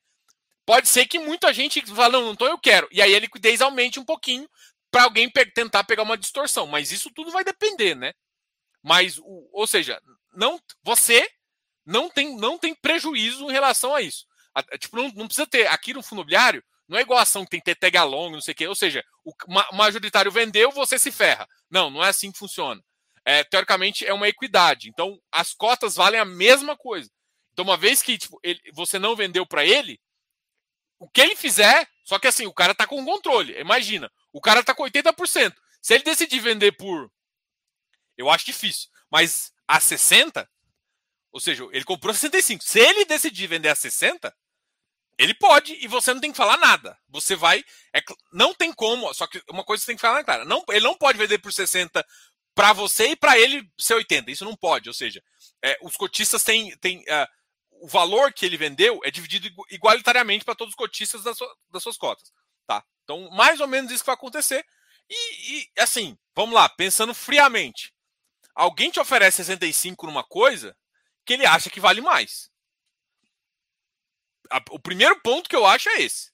[0.66, 2.88] Pode ser que muita gente fala, não, não tô, eu quero.
[2.91, 4.47] E aí a liquidez aumente um pouquinho,
[4.89, 6.68] para alguém pe tentar pegar uma distorção.
[6.68, 8.14] Mas isso tudo vai depender, né?
[8.84, 10.01] Mas, o, ou seja,
[10.34, 11.28] não, você
[11.86, 14.26] não tem, não tem prejuízo em relação a isso.
[14.53, 15.68] A, tipo, não, não, precisa ter.
[15.68, 18.32] Aqui no fundo imobiliário, Não é igual a ação que tem que ter tag along,
[18.32, 18.68] não sei o quê.
[18.68, 19.34] Ou seja, o
[19.76, 21.47] majoritário vendeu, você se ferra.
[21.70, 22.82] Não, não é assim que funciona.
[23.26, 24.89] É, teoricamente, é uma equidade.
[24.89, 27.09] Então, as cotas valem a mesma coisa.
[27.53, 29.99] Então, uma vez que tipo, ele, você não vendeu para ele,
[30.99, 33.59] o que ele fizer, só que assim, o cara tá com controle.
[33.59, 35.55] Imagina, o cara tá com 80%.
[35.82, 37.11] Se ele decidir vender por.
[38.17, 38.89] Eu acho difícil.
[39.09, 40.47] Mas a 60,
[41.32, 42.63] ou seja, ele comprou 65.
[42.63, 44.34] Se ele decidir vender a 60,
[45.17, 46.97] ele pode e você não tem que falar nada.
[47.09, 47.63] Você vai.
[47.93, 48.01] É,
[48.32, 49.13] não tem como.
[49.13, 50.45] Só que uma coisa que você tem que falar, cara.
[50.45, 52.05] Não, ele não pode vender por 60
[52.54, 54.32] para você e para ele ser 80.
[54.32, 54.89] Isso não pode.
[54.89, 55.24] Ou seja,
[55.62, 56.76] é, os cotistas têm.
[56.78, 57.28] têm uh,
[57.82, 61.36] o valor que ele vendeu é dividido igualitariamente para todos os cotistas das,
[61.72, 62.32] das, suas cotas.
[62.68, 62.86] Tá?
[63.04, 64.64] Então, mais ou menos isso que vai acontecer.
[65.10, 67.91] E, e, assim, vamos lá, pensando friamente.
[68.54, 70.78] Alguém te oferece 65 numa coisa
[71.26, 72.52] que ele acha que vale mais.
[74.70, 76.32] o primeiro ponto que eu acho é esse.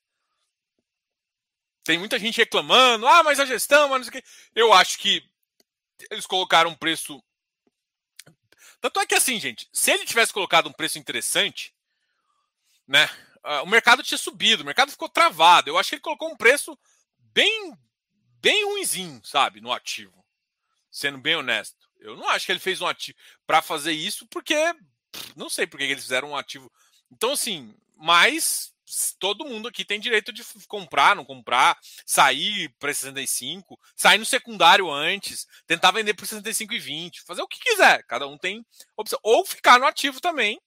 [1.86, 4.30] Tem muita gente reclamando, ah, mas a gestão, mas não sei o quê.
[4.54, 5.24] Eu acho que
[6.12, 7.24] eles colocaram um preço.
[8.80, 11.74] Tanto é que assim, gente, se ele tivesse colocado um preço interessante,
[12.88, 13.10] né?
[13.64, 15.70] o mercado tinha subido, o mercado ficou travado.
[15.70, 16.78] Eu acho que ele colocou um preço
[17.18, 17.78] bem,
[18.42, 20.26] bem ruimzinho, sabe, no ativo.
[20.92, 21.78] Sendo bem honesto.
[22.00, 24.56] Eu não acho que ele fez um ativo para fazer isso, porque
[25.36, 26.72] não sei por que eles fizeram um ativo.
[27.12, 28.74] Então, assim, mas
[29.20, 34.90] todo mundo aqui tem direito de comprar, não comprar, sair para 65, sair no secundário
[34.90, 38.04] antes, tentar vender por 65 e 20, fazer o que quiser.
[38.04, 38.66] Cada um tem
[38.96, 39.20] opção.
[39.24, 40.60] Ou ficar no ativo também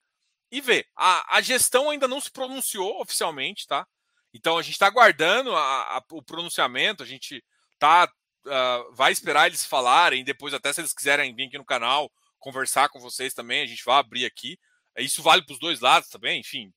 [0.50, 0.86] e ver.
[0.96, 3.86] A, a gestão ainda não se pronunciou oficialmente, tá?
[4.32, 7.44] Então a gente está aguardando a, a, o pronunciamento, a gente
[7.78, 8.10] tá,
[8.46, 12.88] uh, vai esperar eles falarem, depois até se eles quiserem vir aqui no canal conversar
[12.88, 14.58] com vocês também, a gente vai abrir aqui.
[14.98, 16.72] Isso vale para os dois lados também, enfim.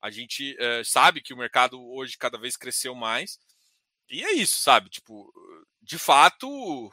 [0.00, 3.38] A gente uh, sabe que o mercado hoje cada vez cresceu mais.
[4.08, 4.88] E é isso, sabe?
[4.88, 5.32] Tipo,
[5.82, 6.92] de fato.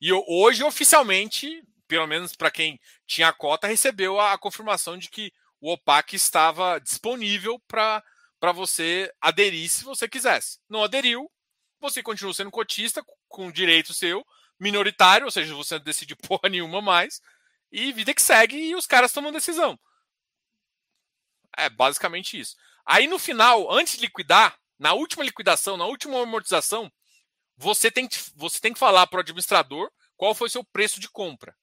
[0.00, 5.08] E hoje, oficialmente, pelo menos para quem tinha a cota, recebeu a, a, confirmação de
[5.08, 8.02] que o OPAC estava disponível para
[8.52, 10.58] você aderir se você quisesse.
[10.68, 11.30] Não aderiu,
[11.80, 14.24] você continua sendo cotista, com direito seu,
[14.58, 17.20] minoritário, ou seja, você não decide porra nenhuma mais,
[17.70, 19.78] e vida que segue, e os caras tomam decisão.
[21.56, 22.56] É basicamente isso.
[22.84, 26.90] Aí no final, antes de liquidar, na última liquidação, na última amortização,
[27.56, 31.08] você tem que, você tem que falar para o administrador qual foi seu preço de
[31.08, 31.56] compra,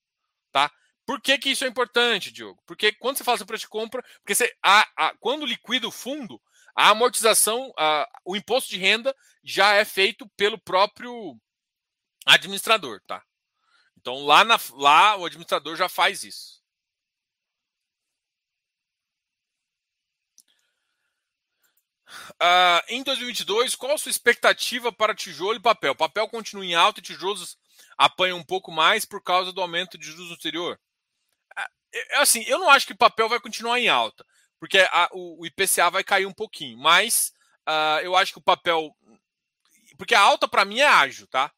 [0.52, 0.72] tá?
[1.06, 2.62] Por que, que isso é importante, Diogo?
[2.66, 5.92] Porque quando você fala seu preço de compra, porque você, a, a, quando liquida o
[5.92, 6.40] fundo,
[6.76, 11.36] a amortização, a, o imposto de renda já é feito pelo próprio
[12.26, 13.24] administrador, tá?
[13.98, 16.59] Então lá, na, lá o administrador já faz isso.
[22.42, 25.96] Uh, em 2022, qual a sua expectativa para tijolo e papel?
[25.96, 27.58] Papel continua em alta e tijolos
[27.98, 30.80] apanham um pouco mais por causa do aumento de juros no exterior?
[31.58, 34.26] Uh, assim, eu não acho que papel vai continuar em alta,
[34.60, 37.32] porque a, o, o, IPCA vai cair um pouquinho, mas
[37.68, 38.96] uh, eu acho que o papel.
[39.98, 41.52] Porque a alta para mim é ágil, tá?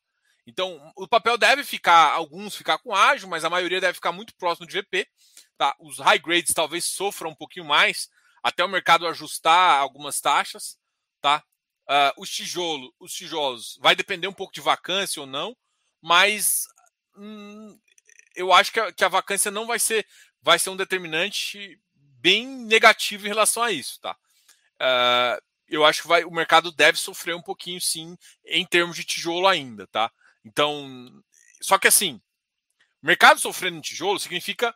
[0.45, 4.35] Então, o papel deve ficar, alguns ficar com ágil, mas a maioria deve ficar muito
[4.35, 5.07] próximo de VP.
[5.57, 5.75] Tá?
[5.79, 8.09] Os high grades talvez sofram um pouquinho mais,
[8.43, 10.77] até o mercado ajustar algumas taxas,
[11.19, 11.43] tá?
[11.89, 15.55] Uh, os tijolos, os tijolos, vai depender um pouco de vacância ou não,
[16.01, 16.65] mas
[17.17, 17.77] hum,
[18.35, 20.07] eu acho que a, que a, vacância não vai ser,
[20.41, 24.15] vai ser um determinante bem negativo em relação a isso, tá?
[24.81, 29.03] Uh, eu acho que vai, o mercado deve sofrer um pouquinho, sim, em termos de
[29.03, 30.11] tijolo ainda, tá?
[30.43, 31.09] Então,
[31.61, 32.21] só que assim,
[33.01, 34.75] mercado sofrendo em tijolo significa,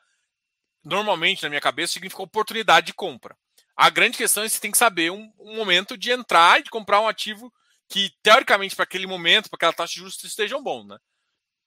[0.84, 3.38] normalmente na minha cabeça, significa oportunidade de compra.
[3.76, 6.70] A grande questão é você tem que saber um, um momento de entrar e de
[6.70, 7.54] comprar um ativo
[7.90, 10.98] que, teoricamente, para aquele momento, para aquela taxa de juros, estejam bom, né?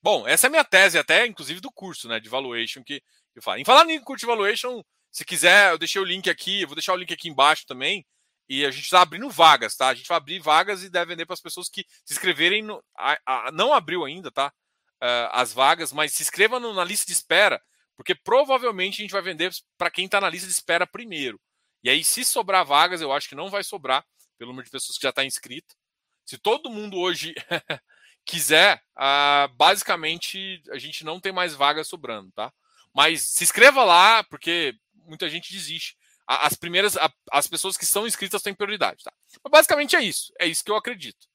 [0.03, 3.03] Bom, essa é a minha tese, até, inclusive, do curso, né, de valuation que
[3.35, 3.59] eu falo.
[3.59, 6.93] Em falar em curso de valuation, se quiser, eu deixei o link aqui, vou deixar
[6.93, 8.07] o link aqui embaixo também.
[8.49, 9.89] E a gente está abrindo vagas, tá?
[9.89, 12.63] A gente vai abrir vagas e deve vender para as pessoas que se inscreverem.
[12.63, 14.49] No, a, a, não abriu ainda, tá?
[15.03, 17.61] Uh, as vagas, mas se inscreva no, na lista de espera,
[17.95, 21.39] porque provavelmente a gente vai vender para quem está na lista de espera primeiro.
[21.83, 24.05] E aí, se sobrar vagas, eu acho que não vai sobrar,
[24.37, 25.75] pelo número de pessoas que já está inscrito.
[26.25, 27.35] Se todo mundo hoje
[28.25, 32.53] quiser, uh, basicamente a gente não tem mais vagas sobrando, tá?
[32.95, 35.97] Mas se inscreva lá, porque muita gente desiste.
[36.27, 36.95] As primeiras,
[37.33, 39.13] as pessoas que estão inscritas têm prioridade, tá?
[39.43, 40.33] Mas basicamente é isso.
[40.39, 41.27] É isso que eu acredito.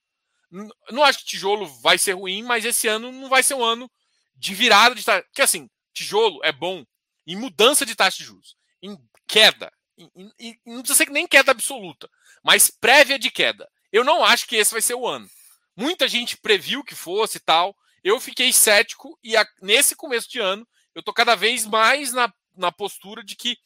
[0.91, 3.89] Não acho que tijolo vai ser ruim, mas esse ano não vai ser um ano
[4.35, 5.23] de virada de taxa.
[5.23, 6.85] Porque assim, tijolo é bom
[7.25, 8.95] em mudança de taxa de juros, em
[9.27, 12.09] queda, e, e, não precisa ser nem queda absoluta,
[12.43, 13.69] mas prévia de queda.
[13.91, 15.29] Eu não acho que esse vai ser o ano.
[15.75, 17.75] Muita gente previu que fosse e tal.
[18.03, 22.31] Eu fiquei cético e a, nesse começo de ano eu tô cada vez mais na,
[22.55, 23.57] na postura de que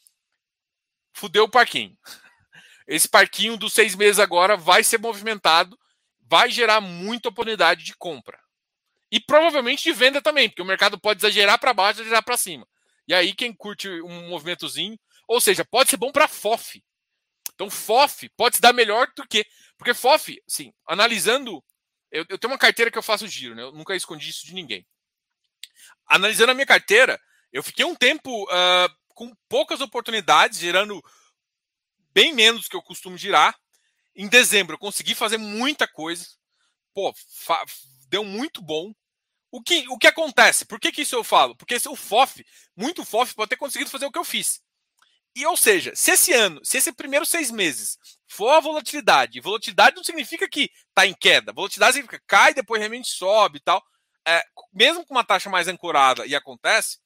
[1.13, 1.97] fudeu o parquinho.
[2.87, 5.77] Esse parquinho dos seis meses agora vai ser movimentado,
[6.21, 8.39] vai gerar muita oportunidade de compra.
[9.11, 12.67] E provavelmente de venda também, porque o mercado pode exagerar para baixo, exagerar para cima.
[13.07, 16.83] E aí, quem curte um movimentozinho, ou seja, pode ser bom para FOF.
[17.53, 19.45] Então, FOF pode se dar melhor do que.
[19.77, 21.63] Porque FOF, assim, analisando.
[22.11, 23.63] Eu, eu tenho uma carteira que eu faço giro, né?
[23.63, 24.87] Eu nunca escondi isso de ninguém.
[26.05, 27.19] Analisando a minha carteira,
[27.51, 31.03] eu fiquei um tempo uh, com poucas oportunidades, gerando
[32.13, 33.59] bem menos que eu costumo girar.
[34.15, 36.25] Em dezembro, eu consegui fazer muita coisa.
[36.93, 37.13] Pô,
[38.07, 38.93] deu muito bom.
[39.51, 40.65] O que, o que acontece?
[40.65, 41.55] Por que, que isso eu falo?
[41.55, 44.61] Porque o FOF, muito FOF, pode ter conseguido fazer o que eu fiz.
[45.37, 49.95] E, ou seja, se esse ano, se esse primeiro seis meses for a volatilidade, volatilidade
[49.95, 53.83] não significa que está em queda, volatilidade significa que cai, depois realmente sobe e tal.
[54.27, 56.97] É, mesmo com uma taxa mais ancorada e acontece,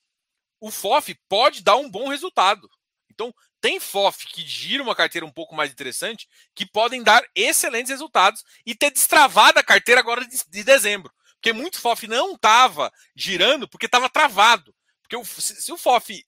[0.62, 2.70] o FOF pode dar um bom resultado.
[3.10, 6.26] Então, tem FOF que gira uma carteira um pouco mais interessante,
[6.56, 11.12] que podem dar excelentes resultados e ter destravado a carteira agora de, de dezembro.
[11.34, 14.74] Porque muito FOF não estava girando porque estava travado.
[15.02, 16.26] Porque o, se, se, o FOF.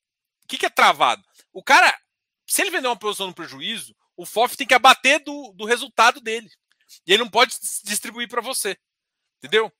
[0.53, 1.23] Que, que é travado?
[1.51, 1.97] O cara,
[2.45, 6.21] se ele vender uma posição no prejuízo, o FOF tem que abater do, do resultado
[6.21, 6.47] dele.
[7.07, 8.77] E ele não pode distribuir para você.
[9.39, 9.73] Entendeu?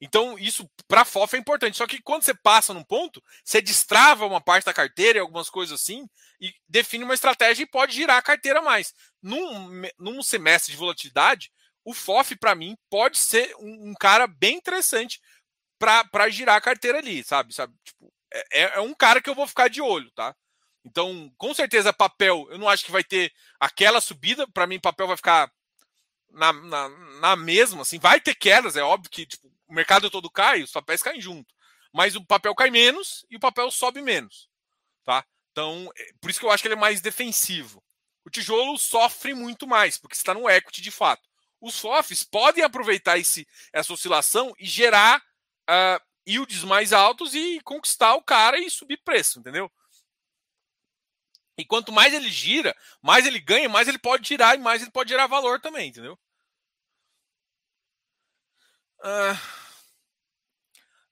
[0.00, 1.76] Então, isso para FOF é importante.
[1.76, 5.48] Só que quando você passa num ponto, você destrava uma parte da carteira e algumas
[5.48, 6.08] coisas assim,
[6.40, 8.92] e define uma estratégia e pode girar a carteira mais.
[9.22, 11.52] Num, num semestre de volatilidade,
[11.84, 15.20] o FOF, para mim, pode ser um, um cara bem interessante
[15.78, 17.54] para girar a carteira ali, sabe?
[17.54, 17.72] sabe?
[17.84, 18.12] Tipo,
[18.52, 20.34] é, é, um cara que eu vou ficar de olho, tá?
[20.84, 24.46] Então, com certeza, papel, eu não acho que vai ter aquela subida.
[24.48, 25.50] Para mim, papel vai ficar
[26.30, 26.88] na, na,
[27.20, 30.70] na, mesma, assim, vai ter quedas, é óbvio que tipo, o mercado todo cai, os
[30.70, 31.52] papéis caem junto.
[31.92, 34.48] Mas o papel cai menos e o papel sobe menos.
[35.04, 35.24] Tá?
[35.50, 37.82] Então, é, por isso que eu acho que ele é mais defensivo.
[38.24, 41.22] O tijolo sofre muito mais, porque está no equity de fato.
[41.60, 45.22] Os FOFs podem aproveitar esse, essa oscilação e gerar
[45.70, 49.70] uh, yields mais altos e conquistar o cara e subir preço, entendeu?
[51.58, 54.90] E quanto mais ele gira, mais ele ganha, mais ele pode girar e mais ele
[54.90, 56.18] pode gerar valor também, entendeu?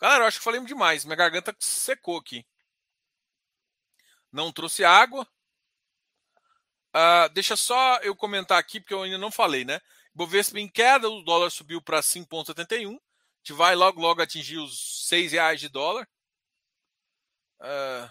[0.00, 1.04] Galera, eu acho que falei demais.
[1.04, 2.44] Minha garganta secou aqui.
[4.32, 5.26] Não trouxe água.
[6.94, 9.80] Uh, deixa só eu comentar aqui, porque eu ainda não falei, né?
[10.14, 13.00] Bovespa em queda, o dólar subiu para 5,71.
[13.44, 16.08] Gente vai logo, logo atingir os 6 reais de dólar.
[17.60, 18.10] Uh...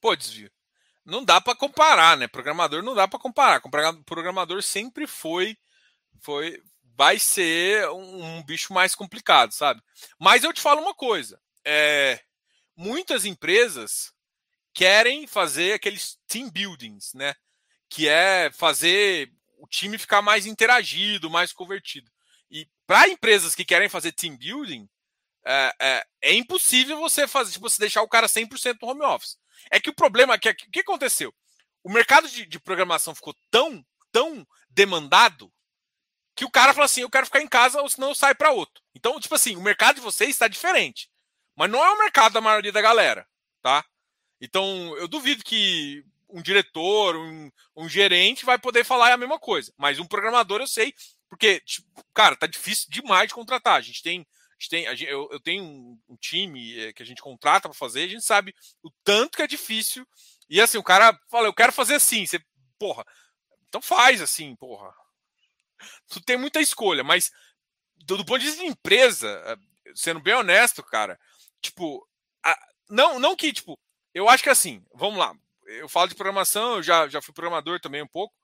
[0.00, 0.50] Pô, desvio.
[1.04, 2.26] Não dá para comparar, né?
[2.26, 3.60] Programador não dá para comparar.
[4.06, 5.58] Programador sempre foi,
[6.22, 6.62] foi,
[6.96, 9.82] vai ser um, um, bicho mais complicado, sabe?
[10.18, 12.24] Mas eu te falo uma coisa: é,
[12.76, 14.12] muitas empresas
[14.74, 17.34] querem fazer aqueles team buildings, né?
[17.88, 22.10] Que é fazer o time ficar mais interagido, mais convertido.
[22.50, 24.88] E para empresas que querem fazer team building,
[25.44, 29.38] é, é, é, impossível você fazer, tipo, você deixar o cara 100% no home office.
[29.70, 31.32] É que o problema é que o que aconteceu?
[31.82, 35.52] O mercado de, de, programação ficou tão, tão demandado
[36.34, 38.50] que o cara falou assim: eu quero ficar em casa ou senão eu saio para
[38.50, 38.82] outro.
[38.94, 41.08] Então, tipo assim, o mercado de vocês está diferente.
[41.56, 43.26] Mas não é o mercado da maioria da galera,
[43.62, 43.84] tá?
[44.40, 49.72] Então, eu duvido que um diretor, um, um gerente vai poder falar a mesma coisa.
[49.76, 50.94] Mas um programador eu sei,
[51.28, 53.76] porque, tipo, cara, tá difícil demais de contratar.
[53.76, 54.26] A gente tem
[54.58, 57.78] gente tem, gente, eu, eu, tenho um, um time eh, que a gente contrata para
[57.78, 60.06] fazer, a gente sabe o tanto que é difícil.
[60.48, 62.24] E assim, o cara fala, eu quero fazer assim.
[62.24, 62.40] Você,
[62.78, 63.04] porra,
[63.68, 64.92] então faz assim, porra.
[66.08, 67.30] Tu tem muita escolha, mas
[67.96, 71.18] do, do ponto de vista de empresa, eh, sendo bem honesto, cara,
[71.66, 72.06] tipo,
[72.44, 72.56] a,
[72.90, 73.78] não, não que, tipo,
[74.14, 75.34] eu acho que assim, vamos lá,
[75.66, 78.34] eu falo de programação, eu já, já fui programador também um pouco.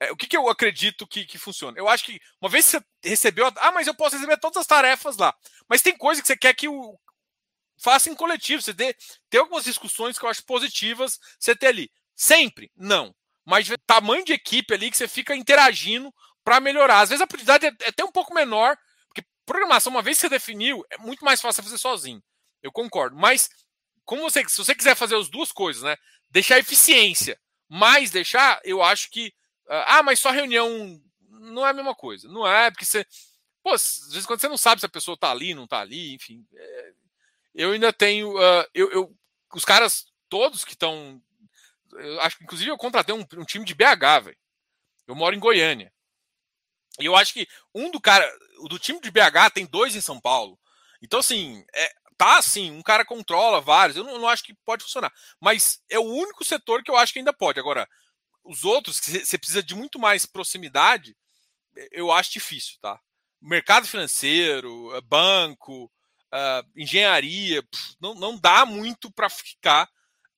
[0.00, 1.76] É, o que, que eu acredito que, que funciona?
[1.78, 3.50] Eu acho que uma vez que você recebeu.
[3.56, 5.34] Ah, mas eu posso receber todas as tarefas lá.
[5.68, 6.96] Mas tem coisa que você quer que o.
[7.80, 8.62] Faça em coletivo.
[8.62, 8.94] Você dê,
[9.28, 11.90] tem algumas discussões que eu acho positivas você ter ali.
[12.14, 12.70] Sempre?
[12.76, 13.14] Não.
[13.44, 16.14] Mas tamanho de equipe ali que você fica interagindo
[16.44, 17.00] para melhorar.
[17.00, 20.22] Às vezes a prioridade é, é até um pouco menor, porque programação, uma vez que
[20.22, 22.22] você definiu, é muito mais fácil fazer sozinho.
[22.68, 23.16] Eu concordo.
[23.16, 23.50] Mas,
[24.04, 25.96] como você, se você quiser fazer as duas coisas, né?
[26.30, 27.38] Deixar eficiência,
[27.68, 29.32] mais deixar, eu acho que
[29.68, 32.26] ah, mas só reunião não é a mesma coisa.
[32.28, 33.06] Não é, porque você.
[33.62, 36.14] Pô, às vezes quando você não sabe se a pessoa tá ali, não tá ali,
[36.14, 36.46] enfim.
[36.54, 36.92] É,
[37.54, 38.34] eu ainda tenho.
[38.36, 39.16] Uh, eu, eu,
[39.54, 41.22] os caras todos que estão.
[42.20, 44.38] Acho que, inclusive, eu contratei um, um time de BH, velho.
[45.06, 45.92] Eu moro em Goiânia.
[47.00, 48.26] E eu acho que um do cara.
[48.68, 50.58] Do time de BH tem dois em São Paulo.
[51.02, 53.96] Então, assim, é, tá assim, um cara controla vários.
[53.96, 55.12] Eu não, não, acho que pode funcionar.
[55.40, 57.60] Mas é o único setor que eu acho que ainda pode.
[57.60, 57.88] Agora,
[58.44, 61.16] os outros, que você precisa de muito mais proximidade,
[61.92, 63.00] eu acho difícil, tá?
[63.40, 67.62] Mercado financeiro, eh, banco, uh, engenharia,
[68.00, 69.88] não, não dá muito para ficar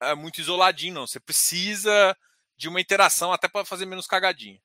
[0.03, 1.07] uh, muito isoladinho, não.
[1.07, 2.15] Você precisa
[2.57, 4.61] de uma interação até para fazer menos cagadinha.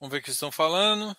[0.00, 1.14] Vamos ver o que estão falando.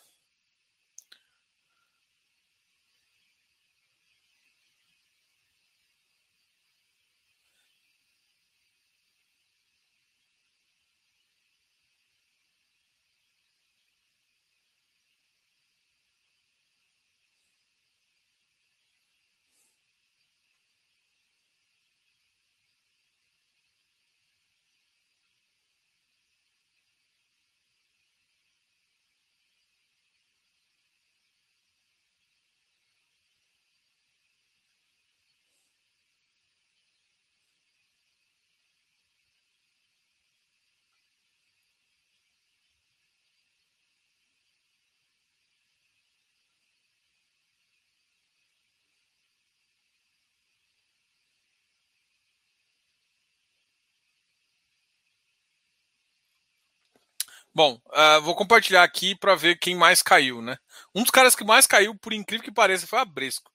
[57.54, 60.58] Bom, uh, vou compartilhar aqui para ver quem mais caiu, né?
[60.96, 63.52] Um dos caras que mais caiu, por incrível que pareça, foi a Bresco.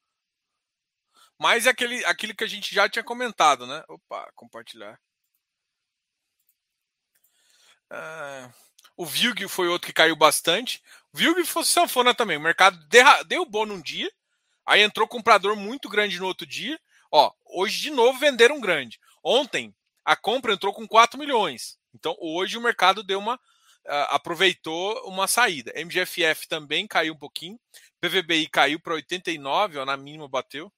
[1.38, 3.82] Mas é aquele, aquele que a gente já tinha comentado, né?
[3.88, 5.00] Opa, compartilhar.
[7.90, 8.52] Uh,
[8.96, 10.82] o Vilg foi outro que caiu bastante.
[11.12, 12.36] O Vilg foi sanfona também.
[12.36, 12.78] O mercado
[13.26, 14.10] derrubou num dia.
[14.66, 16.78] Aí entrou comprador muito grande no outro dia.
[17.10, 19.00] Ó, hoje de novo venderam grande.
[19.22, 19.74] Ontem
[20.04, 21.78] a compra entrou com 4 milhões.
[21.94, 23.40] Então hoje o mercado deu uma
[24.10, 25.72] aproveitou uma saída.
[25.76, 27.58] MGFF também caiu um pouquinho.
[28.00, 30.72] PVBI caiu para 89, ó, na mínima bateu.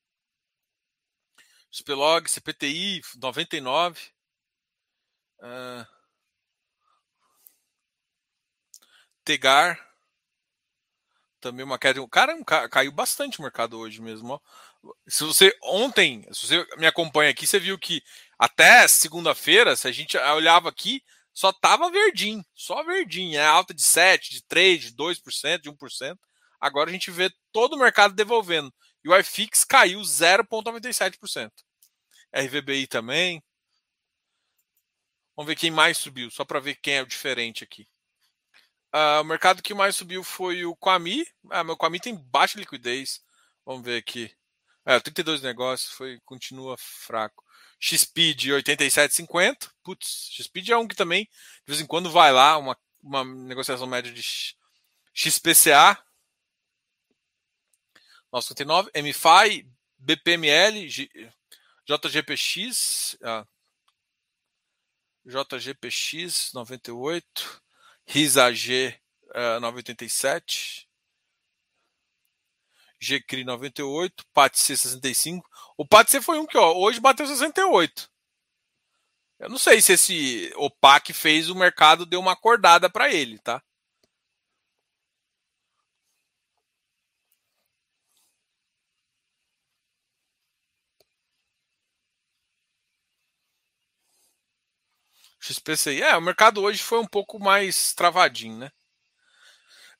[1.72, 4.00] Spelog, CPTI, 99.
[5.40, 5.86] Uh,
[9.24, 9.78] Tegar,
[11.40, 12.00] também uma queda.
[12.08, 14.34] Cara, caiu bastante o mercado hoje mesmo.
[14.34, 14.40] Ó.
[15.06, 18.02] Se você ontem, se você me acompanha aqui, você viu que
[18.38, 21.02] até segunda-feira, se a gente olhava aqui,
[21.38, 23.38] só tava verdinho, só verdinho.
[23.38, 26.18] É alta de 7, de 3, de 2%, de 1%.
[26.60, 28.74] Agora a gente vê todo o mercado devolvendo.
[29.04, 31.52] E o iFix caiu 0,97%.
[32.34, 33.40] RVBI também.
[35.36, 37.86] Vamos ver quem mais subiu, só para ver quem é o diferente aqui.
[38.92, 41.24] Uh, o mercado que mais subiu foi o Quami.
[41.52, 43.20] Ah, meu Quami tem baixa liquidez.
[43.64, 44.34] Vamos ver aqui.
[44.84, 47.44] É, 32 negócios, foi, continua fraco.
[47.78, 49.70] XPeed 87,50.
[49.82, 53.86] Putz, XPeed é um que também, de vez em quando, vai lá, uma, uma negociação
[53.86, 54.22] média de
[55.14, 56.02] XPCA.
[58.32, 58.90] 959.
[58.94, 59.68] MFI,
[59.98, 61.08] BPML, G,
[61.86, 63.16] JGPX.
[63.22, 63.46] Ah,
[65.24, 67.62] JGPX 98.
[68.06, 68.98] RISAG
[69.34, 70.88] uh, 987.
[73.00, 75.47] GCRI 98, PATC 65.
[75.78, 78.10] O PATC foi um que ó, hoje bateu 68.
[79.38, 83.62] Eu não sei se esse OPAC fez o mercado deu uma acordada para ele, tá?
[95.40, 96.02] XPCI.
[96.02, 98.70] É, o mercado hoje foi um pouco mais travadinho, né?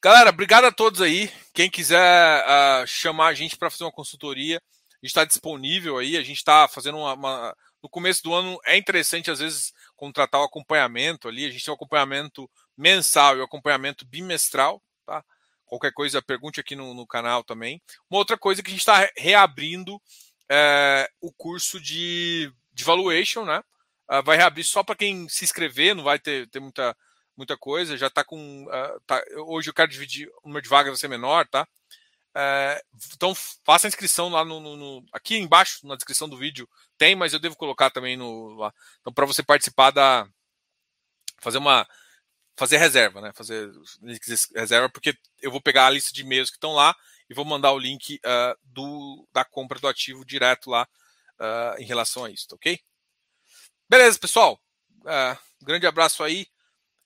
[0.03, 1.33] Galera, obrigado a todos aí.
[1.55, 4.61] Quem quiser uh, chamar a gente para fazer uma consultoria,
[5.07, 6.17] está disponível aí.
[6.17, 10.41] A gente está fazendo uma, uma, No começo do ano é interessante, às vezes, contratar
[10.41, 11.47] o acompanhamento ali.
[11.47, 15.25] A gente tem o acompanhamento mensal e o acompanhamento bimestral, tá?
[15.67, 17.83] Qualquer coisa, pergunte aqui no, no canal também.
[18.11, 20.01] Uma outra coisa que a gente está reabrindo
[20.51, 23.61] é o curso de de valuation, né?
[24.09, 26.97] Uh, vai reabrir só para quem se inscrever, não vai ter, ter muita,
[27.37, 27.97] muita coisa.
[27.97, 28.65] Já está com.
[28.65, 31.67] Uh, tá, hoje eu quero dividir, o número de vagas vai ser menor, tá?
[32.37, 32.81] Uh,
[33.15, 37.17] então faça a inscrição lá no, no, no, Aqui embaixo, na descrição do vídeo, tem,
[37.17, 38.55] mas eu devo colocar também no.
[38.55, 38.73] Lá.
[39.01, 40.29] Então, para você participar da.
[41.41, 41.87] Fazer uma.
[42.57, 43.33] Fazer reserva, né?
[43.35, 43.71] Fazer
[44.55, 46.95] reserva, porque eu vou pegar a lista de e-mails que estão lá
[47.31, 48.21] e vou mandar o link
[48.65, 50.89] do, da compra do ativo direto lá
[51.79, 52.81] em relação a isso, ok?
[53.89, 54.61] Beleza, pessoal.
[55.01, 56.47] Uh, grande abraço aí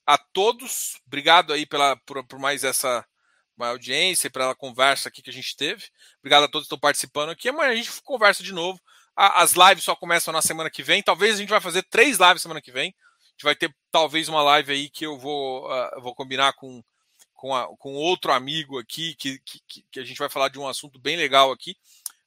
[0.04, 1.00] a todos.
[1.06, 3.06] Obrigado aí pela, por, por mais essa
[3.59, 5.84] audiência e pela conversa aqui que a gente teve.
[6.20, 7.48] Obrigado a todos que estão participando aqui.
[7.48, 8.80] Amanhã a gente conversa de novo.
[9.14, 11.03] as lives só começam na semana que vem.
[11.03, 12.88] Talvez a gente vai fazer três lives semana que vem.
[12.88, 16.82] A gente vai ter talvez uma live aí que eu vou, uh, vou combinar com,
[17.34, 20.68] com, a, com outro amigo aqui, que, que, que a gente vai falar de um
[20.68, 21.76] assunto bem legal aqui.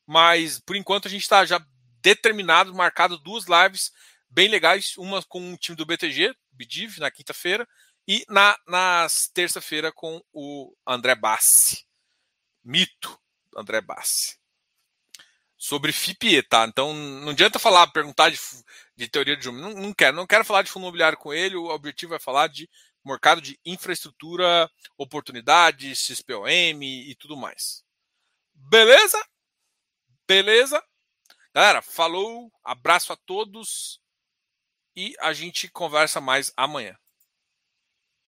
[0.05, 1.63] Mas por enquanto a gente está já
[2.01, 3.91] determinado, marcado duas lives
[4.29, 7.67] bem legais, uma com o time do BTG, Bidiv, na quinta-feira,
[8.07, 11.85] e na, na terça-feira com o André Bassi.
[12.63, 13.19] Mito
[13.55, 14.37] André Bassi.
[15.57, 16.65] Sobre FIPE, tá?
[16.65, 18.39] Então não adianta falar, perguntar de,
[18.95, 21.55] de teoria de Não, não quero, não quero falar de fundo imobiliário com ele.
[21.55, 22.69] O objetivo é falar de
[23.03, 27.83] mercado de infraestrutura, oportunidades, XPOM e tudo mais.
[28.53, 29.23] Beleza?
[30.27, 30.83] Beleza?
[31.53, 34.01] Galera, falou, abraço a todos
[34.95, 36.97] e a gente conversa mais amanhã.